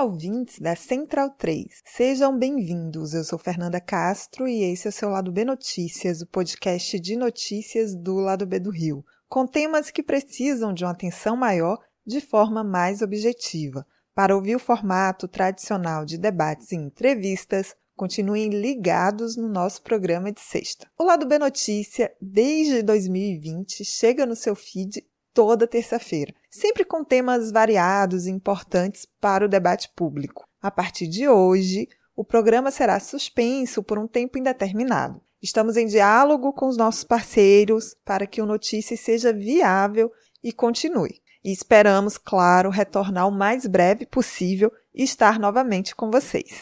Olá, 0.00 0.08
ouvintes 0.08 0.58
da 0.58 0.74
Central 0.74 1.28
3. 1.28 1.82
Sejam 1.84 2.34
bem-vindos. 2.34 3.12
Eu 3.12 3.22
sou 3.22 3.38
Fernanda 3.38 3.78
Castro 3.78 4.48
e 4.48 4.62
esse 4.62 4.86
é 4.86 4.88
o 4.88 4.92
seu 4.92 5.10
Lado 5.10 5.30
B 5.30 5.44
Notícias, 5.44 6.22
o 6.22 6.26
podcast 6.26 6.98
de 6.98 7.16
notícias 7.16 7.94
do 7.94 8.14
Lado 8.14 8.46
B 8.46 8.58
do 8.58 8.70
Rio, 8.70 9.04
com 9.28 9.46
temas 9.46 9.90
que 9.90 10.02
precisam 10.02 10.72
de 10.72 10.86
uma 10.86 10.92
atenção 10.92 11.36
maior 11.36 11.78
de 12.06 12.18
forma 12.18 12.64
mais 12.64 13.02
objetiva. 13.02 13.86
Para 14.14 14.34
ouvir 14.34 14.56
o 14.56 14.58
formato 14.58 15.28
tradicional 15.28 16.06
de 16.06 16.16
debates 16.16 16.72
e 16.72 16.76
entrevistas, 16.76 17.76
continuem 17.94 18.48
ligados 18.48 19.36
no 19.36 19.50
nosso 19.50 19.82
programa 19.82 20.32
de 20.32 20.40
sexta. 20.40 20.90
O 20.98 21.04
Lado 21.04 21.26
B 21.26 21.38
Notícia, 21.38 22.10
desde 22.18 22.82
2020, 22.82 23.84
chega 23.84 24.24
no 24.24 24.34
seu 24.34 24.54
feed 24.54 25.04
toda 25.32 25.66
terça-feira, 25.66 26.34
sempre 26.50 26.84
com 26.84 27.04
temas 27.04 27.50
variados 27.50 28.26
e 28.26 28.30
importantes 28.30 29.06
para 29.20 29.44
o 29.44 29.48
debate 29.48 29.90
público. 29.94 30.46
A 30.60 30.70
partir 30.70 31.06
de 31.06 31.28
hoje, 31.28 31.88
o 32.14 32.24
programa 32.24 32.70
será 32.70 33.00
suspenso 33.00 33.82
por 33.82 33.98
um 33.98 34.06
tempo 34.06 34.38
indeterminado. 34.38 35.20
Estamos 35.42 35.76
em 35.76 35.86
diálogo 35.86 36.52
com 36.52 36.68
os 36.68 36.76
nossos 36.76 37.02
parceiros 37.02 37.96
para 38.04 38.26
que 38.26 38.42
o 38.42 38.46
Notícias 38.46 39.00
seja 39.00 39.32
viável 39.32 40.12
e 40.44 40.52
continue. 40.52 41.20
E 41.42 41.50
esperamos, 41.50 42.18
claro, 42.18 42.68
retornar 42.68 43.26
o 43.26 43.32
mais 43.32 43.66
breve 43.66 44.04
possível 44.04 44.70
e 44.94 45.02
estar 45.02 45.38
novamente 45.38 45.96
com 45.96 46.10
vocês. 46.10 46.58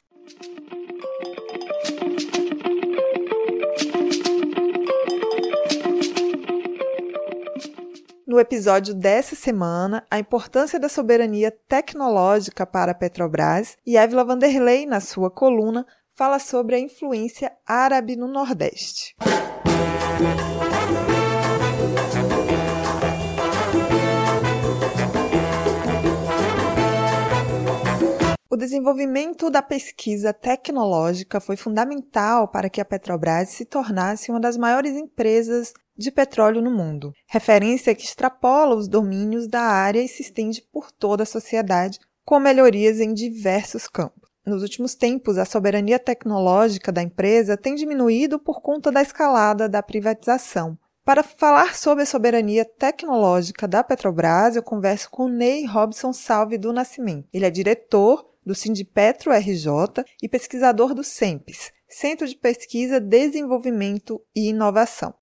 No 8.28 8.38
episódio 8.38 8.94
dessa 8.94 9.34
semana 9.34 10.06
a 10.10 10.18
importância 10.18 10.78
da 10.78 10.90
soberania 10.90 11.50
tecnológica 11.50 12.66
para 12.66 12.92
a 12.92 12.94
Petrobras 12.94 13.74
e 13.86 13.96
Évila 13.96 14.22
Vanderlei, 14.22 14.84
na 14.84 15.00
sua 15.00 15.30
coluna, 15.30 15.86
fala 16.14 16.38
sobre 16.38 16.76
a 16.76 16.78
influência 16.78 17.50
árabe 17.66 18.16
no 18.16 18.28
Nordeste. 18.28 19.16
O 28.50 28.56
desenvolvimento 28.58 29.48
da 29.48 29.62
pesquisa 29.62 30.34
tecnológica 30.34 31.40
foi 31.40 31.56
fundamental 31.56 32.48
para 32.48 32.68
que 32.68 32.80
a 32.80 32.84
Petrobras 32.84 33.48
se 33.48 33.64
tornasse 33.64 34.30
uma 34.30 34.40
das 34.40 34.58
maiores 34.58 34.94
empresas 34.96 35.72
de 35.98 36.12
petróleo 36.12 36.62
no 36.62 36.70
mundo, 36.70 37.12
referência 37.26 37.94
que 37.94 38.04
extrapola 38.04 38.76
os 38.76 38.86
domínios 38.86 39.48
da 39.48 39.62
área 39.62 40.00
e 40.00 40.06
se 40.06 40.22
estende 40.22 40.62
por 40.72 40.92
toda 40.92 41.24
a 41.24 41.26
sociedade, 41.26 41.98
com 42.24 42.38
melhorias 42.38 43.00
em 43.00 43.12
diversos 43.12 43.88
campos. 43.88 44.28
Nos 44.46 44.62
últimos 44.62 44.94
tempos, 44.94 45.36
a 45.36 45.44
soberania 45.44 45.98
tecnológica 45.98 46.92
da 46.92 47.02
empresa 47.02 47.56
tem 47.56 47.74
diminuído 47.74 48.38
por 48.38 48.62
conta 48.62 48.90
da 48.90 49.02
escalada 49.02 49.68
da 49.68 49.82
privatização. 49.82 50.78
Para 51.04 51.22
falar 51.22 51.74
sobre 51.74 52.02
a 52.02 52.06
soberania 52.06 52.64
tecnológica 52.64 53.66
da 53.66 53.82
Petrobras, 53.82 54.56
eu 54.56 54.62
converso 54.62 55.10
com 55.10 55.26
Ney 55.28 55.64
Robson 55.64 56.12
Salve 56.12 56.56
do 56.56 56.72
Nascimento. 56.72 57.28
Ele 57.32 57.46
é 57.46 57.50
diretor 57.50 58.26
do 58.44 58.54
Sindipetro 58.54 59.32
RJ 59.32 60.04
e 60.22 60.28
pesquisador 60.28 60.94
do 60.94 61.02
SEMPES, 61.02 61.72
Centro 61.88 62.26
de 62.26 62.36
Pesquisa, 62.36 63.00
Desenvolvimento 63.00 64.22
e 64.34 64.48
Inovação. 64.48 65.14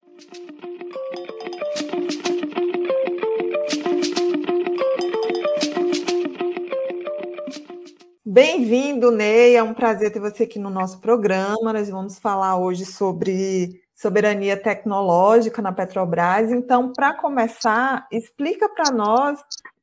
Bem-vindo, 8.25 9.09
Ney. 9.09 9.55
É 9.55 9.63
um 9.63 9.73
prazer 9.73 10.11
ter 10.11 10.19
você 10.19 10.43
aqui 10.43 10.59
no 10.59 10.69
nosso 10.69 10.99
programa. 10.99 11.73
Nós 11.73 11.89
vamos 11.89 12.19
falar 12.19 12.57
hoje 12.57 12.85
sobre 12.85 13.81
soberania 13.95 14.55
tecnológica 14.55 15.59
na 15.59 15.71
Petrobras. 15.71 16.51
Então, 16.51 16.93
para 16.93 17.13
começar, 17.13 18.05
explica 18.11 18.69
para 18.69 18.91
nós 18.91 19.39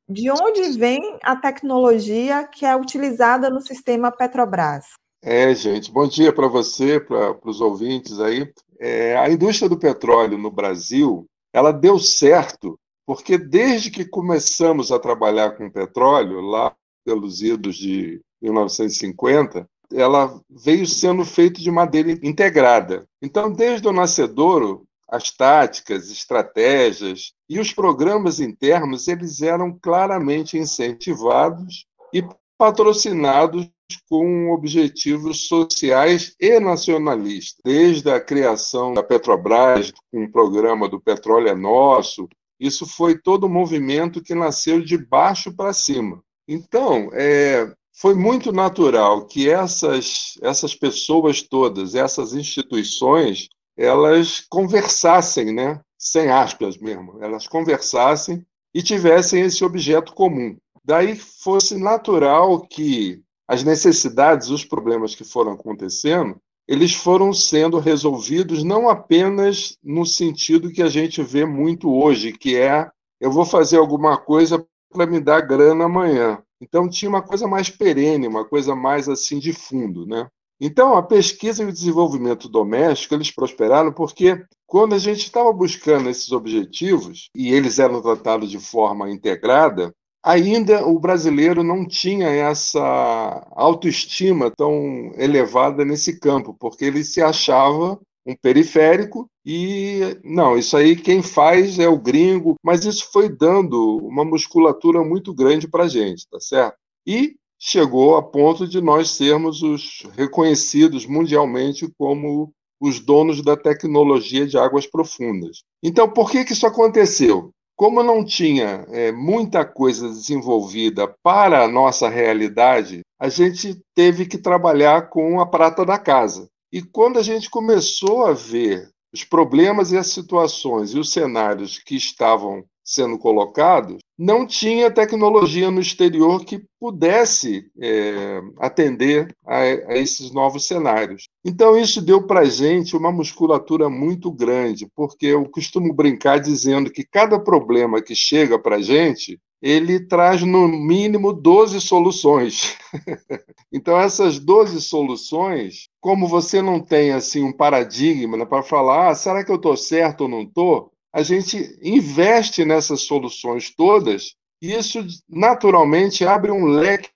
de 0.09 0.31
onde 0.31 0.79
vem 0.79 1.19
a 1.23 1.35
tecnologia 1.35 2.47
que 2.47 2.65
é 2.65 2.77
utilizada 2.77 3.51
no 3.51 3.61
sistema 3.61 4.13
Petrobras. 4.13 4.85
É, 5.21 5.55
gente, 5.55 5.91
bom 5.91 6.07
dia 6.07 6.33
para 6.33 6.47
você, 6.47 7.01
para 7.01 7.37
os 7.45 7.61
ouvintes 7.61 8.21
aí. 8.21 8.53
É, 8.79 9.17
a 9.17 9.31
indústria 9.31 9.69
do 9.69 9.79
petróleo 9.79 10.39
no 10.39 10.51
Brasil, 10.51 11.27
ela 11.53 11.73
deu 11.73 11.99
certo 11.99 12.79
porque 13.07 13.37
desde 13.37 13.91
que 13.91 14.05
começamos 14.05 14.91
a 14.91 14.99
trabalhar 14.99 15.57
com 15.57 15.71
petróleo, 15.71 16.41
lá 16.41 16.75
pelos 17.05 17.43
idos 17.43 17.77
de 17.77 18.21
1950, 18.41 19.69
ela 19.93 20.41
veio 20.51 20.87
sendo 20.87 21.25
feita 21.25 21.61
de 21.61 21.71
madeira 21.71 22.13
integrada. 22.27 23.07
Então, 23.21 23.53
desde 23.53 23.87
o 23.87 23.93
nascedouro, 23.93 24.85
as 25.09 25.31
táticas, 25.31 26.11
estratégias 26.11 27.33
e 27.49 27.61
os 27.61 27.73
programas 27.73 28.41
internos, 28.41 29.07
eles 29.07 29.43
eram 29.43 29.79
claramente 29.81 30.59
incentivados 30.59 31.87
e 32.13 32.25
patrocinados 32.59 33.69
com 34.09 34.51
objetivos 34.51 35.47
sociais 35.49 36.35
e 36.41 36.59
nacionalistas. 36.61 37.61
Desde 37.65 38.11
a 38.11 38.21
criação 38.21 38.95
da 38.95 39.03
Petrobras, 39.03 39.93
com 40.11 40.25
o 40.25 40.31
programa 40.31 40.89
do 40.89 41.01
Petróleo 41.01 41.49
é 41.49 41.55
Nosso, 41.55 42.29
isso 42.59 42.87
foi 42.87 43.19
todo 43.19 43.47
um 43.47 43.53
movimento 43.53 44.23
que 44.23 44.35
nasceu 44.35 44.81
de 44.81 44.97
baixo 44.97 45.55
para 45.55 45.73
cima. 45.73 46.23
Então, 46.47 47.11
é, 47.13 47.73
foi 47.93 48.15
muito 48.15 48.53
natural 48.53 49.27
que 49.27 49.49
essas, 49.49 50.35
essas 50.43 50.75
pessoas 50.75 51.43
todas, 51.43 51.95
essas 51.95 52.35
instituições, 52.35 53.49
elas 53.77 54.41
conversassem, 54.49 55.53
né? 55.53 55.81
sem 55.99 56.31
aspas 56.31 56.77
mesmo, 56.77 57.19
elas 57.23 57.47
conversassem 57.47 58.45
e 58.75 58.83
tivessem 58.83 59.43
esse 59.43 59.65
objeto 59.65 60.13
comum. 60.13 60.57
Daí 60.85 61.17
fosse 61.17 61.79
natural 61.79 62.61
que 62.61 63.23
as 63.47 63.63
necessidades, 63.63 64.49
os 64.49 64.65
problemas 64.65 65.15
que 65.15 65.25
foram 65.25 65.53
acontecendo, 65.53 66.37
eles 66.67 66.95
foram 66.95 67.33
sendo 67.33 67.79
resolvidos 67.79 68.63
não 68.65 68.89
apenas 68.89 69.77
no 69.83 70.07
sentido 70.07 70.73
que 70.73 70.83
a 70.83 70.89
gente 70.89 71.23
vê 71.23 71.45
muito 71.45 71.93
hoje, 71.93 72.33
que 72.33 72.57
é 72.57 72.89
eu 73.21 73.31
vou 73.31 73.45
fazer 73.45 73.79
alguma 73.79 74.17
coisa 74.17 74.65
para 74.91 75.07
me 75.07 75.21
dar 75.21 75.41
grana 75.41 75.85
amanhã. 75.85 76.43
Então 76.61 76.89
tinha 76.89 77.09
uma 77.09 77.23
coisa 77.23 77.47
mais 77.47 77.69
perene, 77.69 78.27
uma 78.27 78.45
coisa 78.45 78.75
mais 78.75 79.09
assim 79.09 79.39
de 79.39 79.53
fundo, 79.53 80.07
né? 80.07 80.27
Então 80.61 80.95
a 80.97 81.03
pesquisa 81.03 81.63
e 81.63 81.67
o 81.67 81.73
desenvolvimento 81.73 82.49
doméstico 82.49 83.15
eles 83.15 83.31
prosperaram 83.31 83.93
porque 83.93 84.43
quando 84.67 84.95
a 84.95 84.99
gente 84.99 85.21
estava 85.25 85.53
buscando 85.53 86.09
esses 86.09 86.33
objetivos 86.33 87.29
e 87.35 87.53
eles 87.53 87.79
eram 87.79 88.01
tratados 88.01 88.51
de 88.51 88.59
forma 88.59 89.11
integrada, 89.11 89.95
ainda 90.25 90.87
o 90.87 90.99
brasileiro 90.99 91.63
não 91.63 91.87
tinha 91.87 92.29
essa 92.29 93.47
autoestima 93.53 94.51
tão 94.51 95.13
elevada 95.19 95.85
nesse 95.85 96.19
campo, 96.19 96.57
porque 96.59 96.87
ele 96.87 97.05
se 97.05 97.21
achava 97.21 98.01
um 98.27 98.35
periférico 98.35 99.29
e 99.45 100.19
não, 100.25 100.57
isso 100.57 100.75
aí 100.79 100.97
quem 100.97 101.23
faz 101.23 101.79
é 101.79 101.87
o 101.87 101.99
gringo, 101.99 102.55
mas 102.65 102.87
isso 102.87 103.11
foi 103.13 103.29
dando 103.29 103.99
uma 103.99 104.25
musculatura 104.25 105.05
muito 105.05 105.35
grande 105.35 105.69
para 105.69 105.85
a 105.85 105.89
gente, 105.89 106.27
tá 106.31 106.41
certo? 106.41 106.77
E 107.07 107.37
chegou 107.59 108.17
a 108.17 108.23
ponto 108.23 108.67
de 108.67 108.81
nós 108.81 109.11
sermos 109.11 109.63
os 109.63 110.07
reconhecidos 110.17 111.05
mundialmente 111.05 111.87
como 111.99 112.51
os 112.81 112.99
donos 112.99 113.43
da 113.43 113.57
tecnologia 113.57 114.47
de 114.47 114.57
águas 114.57 114.87
profundas. 114.87 115.63
Então, 115.83 116.09
por 116.09 116.31
que, 116.31 116.45
que 116.45 116.53
isso 116.53 116.67
aconteceu? 116.67 117.51
Como 117.77 118.03
não 118.03 118.25
tinha 118.25 118.87
é, 118.91 119.11
muita 119.11 119.65
coisa 119.65 120.09
desenvolvida 120.09 121.09
para 121.23 121.65
a 121.65 121.69
nossa 121.69 122.09
realidade, 122.09 123.01
a 123.21 123.29
gente 123.29 123.81
teve 123.95 124.27
que 124.27 124.39
trabalhar 124.39 125.09
com 125.09 125.41
a 125.41 125.47
prata 125.47 125.85
da 125.85 125.99
casa. 125.99 126.49
E 126.73 126.83
quando 126.83 127.19
a 127.19 127.23
gente 127.23 127.51
começou 127.51 128.27
a 128.27 128.33
ver 128.33 128.89
os 129.13 129.25
problemas 129.25 129.93
e 129.93 129.97
as 129.97 130.09
situações 130.09 130.91
e 130.93 130.99
os 130.99 131.13
cenários 131.13 131.79
que 131.79 131.97
estavam 131.97 132.65
sendo 132.85 133.19
colocados, 133.19 133.97
não 134.17 134.47
tinha 134.47 134.91
tecnologia 134.91 135.71
no 135.71 135.81
exterior 135.81 136.45
que 136.45 136.63
pudesse 136.79 137.67
é, 137.81 138.41
atender 138.59 139.35
a, 139.45 139.61
a, 139.61 139.97
esses 139.97 140.31
novos 140.33 140.67
cenários. 140.67 141.29
Então, 141.45 141.77
isso 141.77 142.03
deu 142.03 142.27
para 142.27 142.41
a 142.41 142.45
gente 142.45 142.97
uma 142.97 143.11
musculatura 143.11 143.89
muito 143.89 144.31
grande, 144.31 144.87
porque 144.95 145.27
eu 145.27 145.49
costumo 145.49 145.93
brincar 145.95 146.39
dizendo 146.39 146.91
que 146.91 147.05
cada 147.05 147.41
problema 147.41 148.03
que 148.03 148.15
chega 148.15 148.59
para 148.59 148.77
a 148.77 148.83
gente, 148.83 149.41
ele 149.63 149.99
traz 149.99 150.43
no 150.43 150.69
mínimo 150.69 151.33
12 151.33 151.81
soluções. 151.81 152.77
então, 153.73 153.99
essas 153.99 154.39
12 154.39 154.83
soluções, 154.83 155.89
como 156.01 156.29
você 156.29 156.61
não 156.61 156.79
tem 156.79 157.13
assim 157.13 157.43
um 157.43 157.53
paradigma 157.53 158.45
para 158.45 158.63
falar, 158.63 159.09
ah, 159.09 159.15
será 159.15 159.43
que 159.43 159.51
eu 159.51 159.57
estou 159.57 159.75
certo 159.75 160.23
ou 160.23 160.29
não 160.29 160.43
estou? 160.43 160.94
A 161.15 161.23
gente 161.23 161.79
investe 161.81 162.65
nessas 162.65 163.03
soluções 163.03 163.73
todas 163.73 164.35
e 164.61 164.75
isso 164.75 164.99
naturalmente 165.29 166.27
abre 166.27 166.51
um 166.51 166.65
leque 166.65 167.09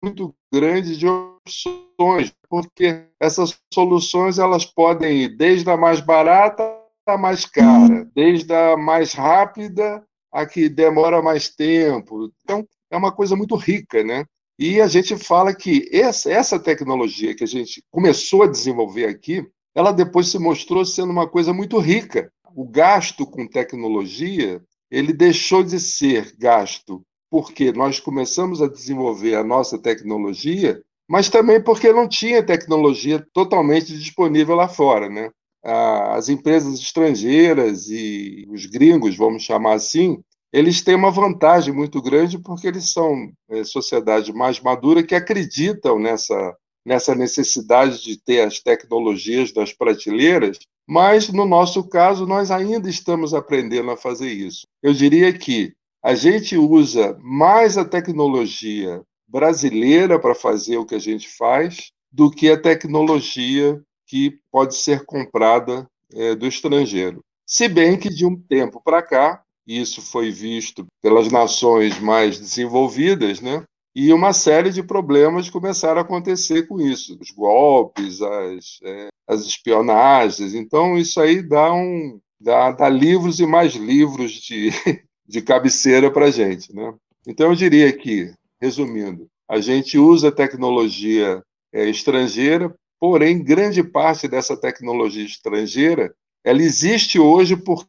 muito 0.00 0.32
grande 0.52 0.96
de 0.96 1.08
opções, 1.08 2.32
porque 2.48 3.06
essas 3.18 3.58
soluções 3.72 4.38
elas 4.38 4.64
podem 4.64 5.22
ir 5.22 5.36
desde 5.36 5.68
a 5.68 5.76
mais 5.76 6.00
barata 6.00 6.62
à 7.04 7.18
mais 7.18 7.44
cara, 7.44 8.08
desde 8.14 8.54
a 8.54 8.76
mais 8.76 9.12
rápida 9.12 10.04
a 10.32 10.46
que 10.46 10.68
demora 10.68 11.20
mais 11.20 11.48
tempo. 11.48 12.32
Então, 12.44 12.66
é 12.90 12.96
uma 12.96 13.10
coisa 13.10 13.34
muito 13.34 13.56
rica, 13.56 14.04
né? 14.04 14.24
E 14.58 14.80
a 14.80 14.86
gente 14.86 15.16
fala 15.16 15.52
que 15.52 15.88
essa, 15.92 16.30
essa 16.30 16.60
tecnologia 16.60 17.34
que 17.34 17.42
a 17.42 17.46
gente 17.46 17.82
começou 17.90 18.44
a 18.44 18.48
desenvolver 18.48 19.06
aqui, 19.06 19.44
ela 19.74 19.90
depois 19.90 20.28
se 20.28 20.38
mostrou 20.38 20.84
sendo 20.84 21.10
uma 21.10 21.28
coisa 21.28 21.52
muito 21.52 21.78
rica, 21.78 22.30
o 22.54 22.64
gasto 22.64 23.26
com 23.26 23.46
tecnologia 23.46 24.62
ele 24.90 25.12
deixou 25.12 25.62
de 25.62 25.80
ser 25.80 26.34
gasto 26.38 27.02
porque 27.30 27.72
nós 27.72 27.98
começamos 27.98 28.60
a 28.60 28.68
desenvolver 28.68 29.34
a 29.36 29.42
nossa 29.42 29.78
tecnologia, 29.78 30.82
mas 31.08 31.30
também 31.30 31.62
porque 31.62 31.90
não 31.90 32.06
tinha 32.06 32.42
tecnologia 32.42 33.26
totalmente 33.32 33.96
disponível 33.96 34.54
lá 34.54 34.68
fora, 34.68 35.08
né? 35.08 35.30
As 35.64 36.28
empresas 36.28 36.78
estrangeiras 36.78 37.88
e 37.88 38.46
os 38.50 38.66
gringos, 38.66 39.16
vamos 39.16 39.44
chamar 39.44 39.74
assim, 39.74 40.22
eles 40.52 40.82
têm 40.82 40.94
uma 40.94 41.10
vantagem 41.10 41.72
muito 41.72 42.02
grande 42.02 42.38
porque 42.38 42.66
eles 42.66 42.92
são 42.92 43.32
é, 43.48 43.64
sociedade 43.64 44.32
mais 44.32 44.60
madura 44.60 45.02
que 45.02 45.14
acreditam 45.14 45.98
nessa, 45.98 46.54
nessa 46.84 47.14
necessidade 47.14 48.02
de 48.02 48.22
ter 48.22 48.40
as 48.40 48.60
tecnologias 48.60 49.52
das 49.52 49.72
prateleiras 49.72 50.58
mas, 50.86 51.28
no 51.28 51.44
nosso 51.44 51.88
caso, 51.88 52.26
nós 52.26 52.50
ainda 52.50 52.88
estamos 52.88 53.34
aprendendo 53.34 53.90
a 53.90 53.96
fazer 53.96 54.30
isso. 54.30 54.66
Eu 54.82 54.92
diria 54.92 55.32
que 55.32 55.72
a 56.02 56.14
gente 56.14 56.56
usa 56.56 57.16
mais 57.20 57.78
a 57.78 57.84
tecnologia 57.84 59.02
brasileira 59.26 60.18
para 60.18 60.34
fazer 60.34 60.76
o 60.76 60.84
que 60.84 60.94
a 60.94 60.98
gente 60.98 61.28
faz 61.28 61.92
do 62.10 62.30
que 62.30 62.50
a 62.50 62.60
tecnologia 62.60 63.80
que 64.06 64.38
pode 64.50 64.76
ser 64.76 65.04
comprada 65.06 65.88
é, 66.12 66.34
do 66.34 66.46
estrangeiro. 66.46 67.24
Se 67.46 67.68
bem 67.68 67.98
que, 67.98 68.10
de 68.10 68.26
um 68.26 68.36
tempo 68.36 68.80
para 68.84 69.02
cá, 69.02 69.42
isso 69.66 70.02
foi 70.02 70.30
visto 70.30 70.86
pelas 71.00 71.30
nações 71.30 71.98
mais 71.98 72.38
desenvolvidas, 72.38 73.40
né? 73.40 73.64
E 73.94 74.12
uma 74.12 74.32
série 74.32 74.70
de 74.70 74.82
problemas 74.82 75.50
começaram 75.50 75.98
a 75.98 76.02
acontecer 76.02 76.66
com 76.66 76.80
isso, 76.80 77.18
os 77.20 77.30
golpes, 77.30 78.22
as, 78.22 78.80
é, 78.82 79.08
as 79.28 79.42
espionagens. 79.42 80.54
Então, 80.54 80.96
isso 80.96 81.20
aí 81.20 81.42
dá, 81.42 81.72
um, 81.72 82.18
dá, 82.40 82.72
dá 82.72 82.88
livros 82.88 83.38
e 83.38 83.46
mais 83.46 83.74
livros 83.74 84.32
de, 84.32 84.70
de 85.26 85.42
cabeceira 85.42 86.10
para 86.10 86.26
a 86.26 86.30
gente. 86.30 86.74
Né? 86.74 86.94
Então, 87.26 87.50
eu 87.50 87.54
diria 87.54 87.92
que, 87.92 88.32
resumindo, 88.60 89.28
a 89.48 89.60
gente 89.60 89.98
usa 89.98 90.32
tecnologia 90.32 91.42
é, 91.72 91.88
estrangeira, 91.88 92.74
porém, 92.98 93.44
grande 93.44 93.82
parte 93.82 94.26
dessa 94.26 94.56
tecnologia 94.56 95.24
estrangeira 95.24 96.14
ela 96.44 96.60
existe 96.60 97.18
hoje 97.18 97.56
porque 97.56 97.86